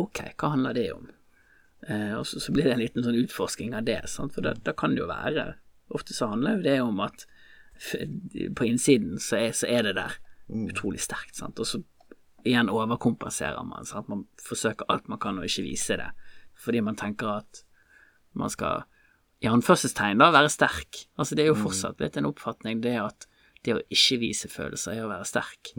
[0.00, 1.10] ok, hva handler det om?
[1.88, 4.74] Eh, og så, så blir det en liten sånn utforsking av det, sant, for da,
[4.76, 5.52] kan det jo være
[5.92, 7.26] Ofte så handler jo det om at
[8.56, 10.14] på innsiden så er, så er det der
[10.70, 11.82] utrolig sterkt, sant, og så
[12.48, 13.84] igjen overkompenserer man.
[13.84, 16.08] sant, Man forsøker alt man kan å ikke vise det,
[16.56, 17.60] fordi man tenker at
[18.38, 18.86] man skal
[19.42, 21.02] i anførselstegn da, være sterk.
[21.18, 23.26] Altså Det er jo fortsatt blitt en oppfatning det at
[23.66, 25.74] det å ikke vise følelser er å være sterk.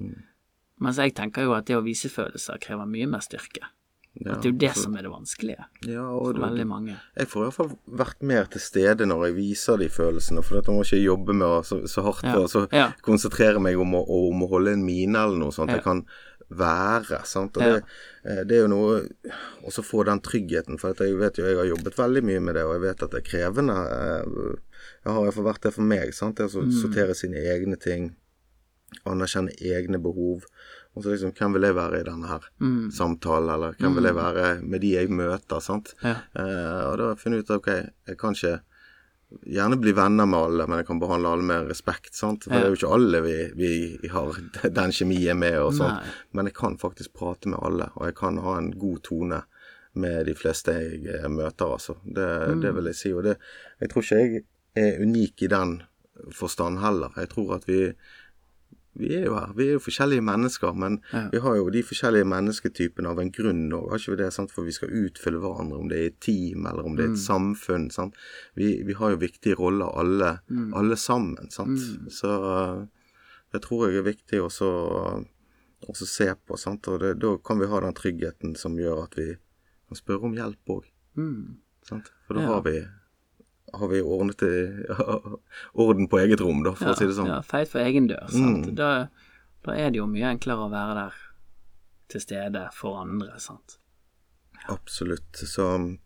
[0.83, 3.69] Mens jeg tenker jo at det å vise følelser krever mye mer styrke.
[4.13, 6.97] Ja, At det er jo det som er det vanskelige ja, for du, veldig mange.
[7.17, 7.71] Jeg får i hvert fall
[8.03, 11.47] vært mer til stede når jeg viser de følelsene, for da må ikke jobbe med
[11.47, 12.91] å, så, så hardt Ja, så ja.
[13.01, 15.73] konsentrere meg om å, om å holde en mine eller noe sånt.
[15.73, 16.03] Jeg kan
[16.53, 17.57] være, sant.
[17.57, 17.81] Og det,
[18.29, 18.99] eh, det er jo noe
[19.65, 22.67] også få den tryggheten, for jeg vet jo jeg har jobbet veldig mye med det,
[22.69, 23.79] og jeg vet at det er krevende.
[23.97, 24.59] eh,
[25.07, 26.37] Jeg har i hvert fall vært det for meg, sant.
[26.37, 26.75] Det å Mm.
[26.83, 28.11] sortere sine egne ting,
[29.09, 30.45] anerkjenne egne behov.
[30.95, 32.91] Og så liksom, hvem vil jeg være i denne her Mm.
[32.93, 35.93] samtalen, eller hvem vil jeg være med de jeg møter, sant.
[36.03, 36.15] Ja.
[36.35, 37.71] Eh, og da har jeg funnet ut at ok,
[38.07, 38.59] jeg kan ikke
[39.49, 42.43] gjerne bli venner med alle, men jeg kan behandle alle med respekt, sant.
[42.43, 42.59] For Ja.
[42.59, 44.35] det er jo ikke alle vi, vi har
[44.79, 46.03] den kjemien med og sånt.
[46.03, 46.13] Nei.
[46.33, 49.41] Men jeg kan faktisk prate med alle, og jeg kan ha en god tone
[49.95, 51.95] med de fleste jeg eh, møter, altså.
[52.05, 53.11] Det, det vil jeg si.
[53.13, 53.37] Og det,
[53.81, 54.43] jeg tror ikke jeg
[54.75, 55.81] er unik i den
[56.33, 57.09] forstand heller.
[57.17, 57.93] Jeg tror at vi
[58.95, 59.53] vi er jo her.
[59.57, 61.29] Vi er jo forskjellige mennesker, men Ja.
[61.31, 64.33] vi har jo de forskjellige mennesketypene av en grunn òg, har ikke vi det?
[64.33, 64.51] sant?
[64.51, 67.17] For vi skal utfylle hverandre, om det er et team eller om det er et
[67.23, 67.89] samfunn.
[67.91, 68.13] sant?
[68.55, 70.39] Vi, vi har jo viktige roller alle,
[70.73, 71.79] alle sammen, sant.
[72.11, 72.85] Så uh,
[73.51, 75.25] det tror jeg er viktig også å
[75.89, 76.87] også se på, sant.
[76.87, 79.33] Og det, da kan vi ha den tryggheten som gjør at vi
[79.87, 80.85] kan spørre om hjelp òg.
[81.17, 81.57] Mm.
[81.83, 82.07] Sant?
[82.25, 82.47] For da Ja.
[82.53, 82.77] har vi
[83.73, 84.53] har vi ordnet det,
[85.73, 87.29] orden på eget rom, da, for å si det sånn.
[87.31, 88.27] Ja, feit for egen dør.
[88.29, 88.67] Sant?
[88.69, 88.75] Mm.
[88.77, 88.89] Da,
[89.65, 91.13] da er det jo mye enklere å være der
[92.13, 93.39] til stede for andre.
[93.41, 93.79] sant?
[94.69, 95.41] Absolutt.
[95.49, 95.97] Så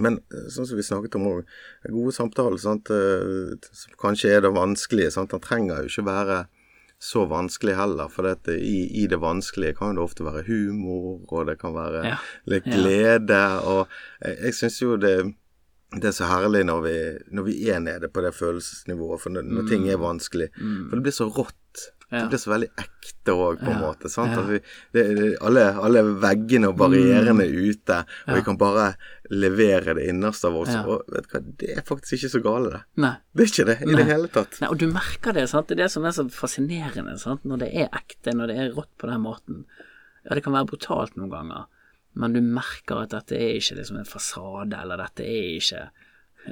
[0.00, 0.14] Men
[0.48, 1.42] sånn som vi snakket om òg,
[1.92, 6.38] gode samtaler, sant, eh, som kanskje er det vanskelige, sant, han trenger jo ikke være
[7.02, 11.44] så vanskelig heller, for dette, i, i det vanskelige kan det ofte være humor, og
[11.50, 12.16] det kan være Ja.
[12.48, 12.72] litt Ja.
[12.78, 13.88] glede, og
[14.24, 15.34] jeg, jeg syns jo det
[16.00, 16.92] det er så herlig når vi,
[17.36, 20.48] når vi er nede på det følelsesnivået, når, når ting er vanskelig.
[20.56, 21.58] For det blir så rått.
[21.58, 21.98] Mm.
[22.12, 22.20] Ja.
[22.26, 23.80] Det blir så veldig ekte òg, på en Ja.
[23.80, 24.08] måte.
[24.12, 24.42] Ja.
[24.44, 24.58] Vi,
[24.92, 27.96] det, det, alle, alle veggene og barrierene er ute,
[28.28, 28.90] og vi kan bare
[29.32, 30.74] levere det innerste av oss.
[30.84, 32.82] Og vet du hva, det er faktisk ikke så gale, det.
[33.00, 33.14] Nei.
[33.32, 33.96] Det er ikke det i Nei.
[34.02, 34.58] det hele tatt.
[34.60, 35.68] Nei, og du merker det, sant.
[35.70, 37.44] Det er det som er så fascinerende, sant.
[37.48, 39.64] Når det er ekte, når det er rått på den måten.
[40.28, 41.64] Ja, det kan være brutalt noen ganger,
[42.12, 45.86] men du merker at dette er ikke liksom en fasade, eller dette er ikke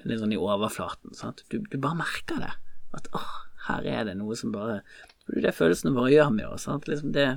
[0.06, 1.44] litt sånn i overflaten, sant.
[1.52, 2.52] Du, du bare merker det.
[2.96, 3.36] At åh,
[3.68, 4.80] her er det noe som bare
[5.28, 6.88] Det er det følelsene våre gjør med oss, sant.
[6.90, 7.28] Liksom det,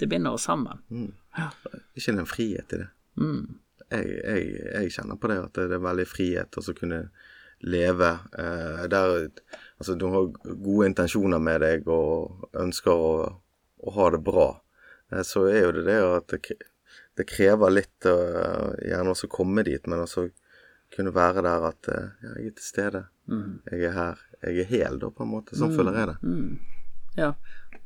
[0.00, 0.82] det binder oss sammen.
[1.94, 2.90] Ikke kjenner en frihet i det.
[3.20, 3.58] Mm.
[3.86, 7.04] Jeg, jeg, jeg kjenner på det at det er veldig frihet å kunne
[7.64, 8.08] leve
[8.38, 9.28] eh, der
[9.76, 10.30] Altså, du har
[10.64, 13.10] gode intensjoner med deg og ønsker å,
[13.76, 14.46] å ha det bra.
[15.12, 16.34] Eh, så er jo det det at
[17.16, 20.28] det, krever litt uh, gjerne også komme dit, men også
[20.94, 23.00] kunne være der at eh, ja, jeg er til stede.
[23.26, 23.58] Mm.
[23.72, 24.20] Jeg er her.
[24.42, 25.56] Jeg er hel, da, på en måte.
[25.58, 26.16] Sånn føler jeg det.
[26.22, 26.76] Mm.
[27.16, 27.32] Ja,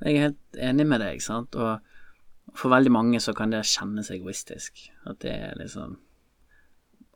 [0.03, 1.57] jeg er helt enig med deg, sant.
[1.57, 4.85] Og for veldig mange så kan det kjennes egoistisk.
[5.09, 5.97] At det er liksom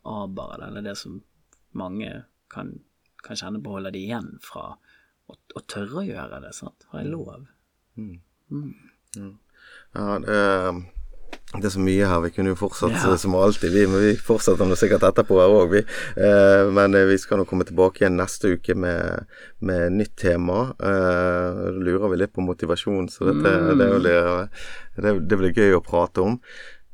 [0.09, 1.21] aber, eller det som
[1.77, 2.75] mange kan,
[3.25, 6.87] kan kjenne på holder de igjen fra å, å tørre å gjøre det, sant.
[6.93, 7.33] Har jeg lov?
[9.95, 10.41] Ja, det,
[11.55, 12.21] det er så mye her.
[12.25, 13.17] Vi kunne jo fortsatt Ja.
[13.17, 13.87] som alltid, vi.
[13.87, 15.83] Men vi fortsetter nå sikkert etterpå her òg, vi.
[16.19, 19.27] Eh, men eh, vi skal nå komme tilbake igjen neste uke med,
[19.61, 20.75] med nytt tema.
[20.83, 24.49] Eh, lurer vi litt på motivasjon, så dette, det, blir,
[24.99, 26.41] det, det blir gøy å prate om.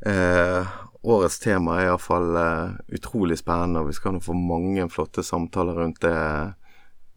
[0.06, 0.64] Eh,
[1.00, 5.80] årets tema er iallfall eh, utrolig spennende, og vi skal nå få mange flotte samtaler
[5.80, 6.16] rundt det.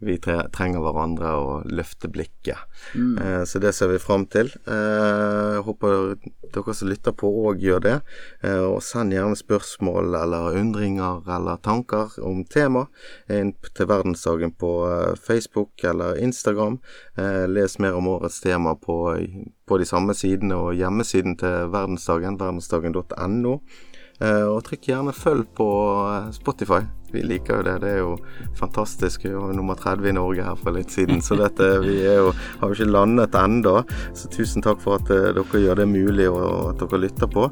[0.04, 2.60] Vi tre trenger hverandre og løfte blikket.
[2.96, 4.52] Eh, så det ser vi fram til.
[4.68, 6.16] Eh, håper
[6.54, 7.96] dere som lytter på òg gjør det.
[8.44, 12.86] Eh, og send gjerne spørsmål eller undringer eller tanker om tema
[13.32, 16.80] inn til Verdensdagen på eh, Facebook eller Instagram.
[17.18, 19.00] Eh, les mer om årets tema på,
[19.66, 23.60] på de samme sidene og hjemmesiden til Verdensdagen, verdensdagen.no.
[24.22, 25.70] Eh, og trykk gjerne følg på
[26.10, 26.84] eh, Spotify.
[27.14, 27.76] Vi liker jo det.
[27.84, 28.14] Det er jo
[28.58, 29.26] fantastisk.
[29.26, 32.32] Vi var nummer 30 i Norge her for litt siden, så dette, vi er jo,
[32.62, 33.76] har jo ikke landet ennå.
[34.18, 37.48] Så tusen takk for at eh, dere gjør det mulig, og at dere lytter på.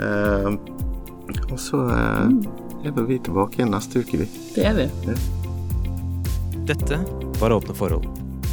[0.00, 0.50] Eh,
[1.52, 4.28] og så er vel vi tilbake igjen neste uke, vi.
[4.56, 4.88] Det er vi.
[6.68, 7.00] Dette
[7.40, 8.06] var Åpne forhold.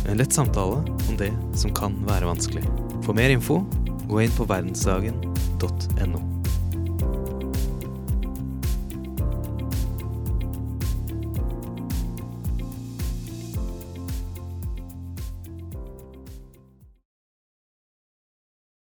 [0.10, 1.30] En lett samtale om det
[1.60, 2.66] som kan være vanskelig.
[3.06, 3.62] For mer info,
[4.10, 6.39] gå inn på verdensdagen.no.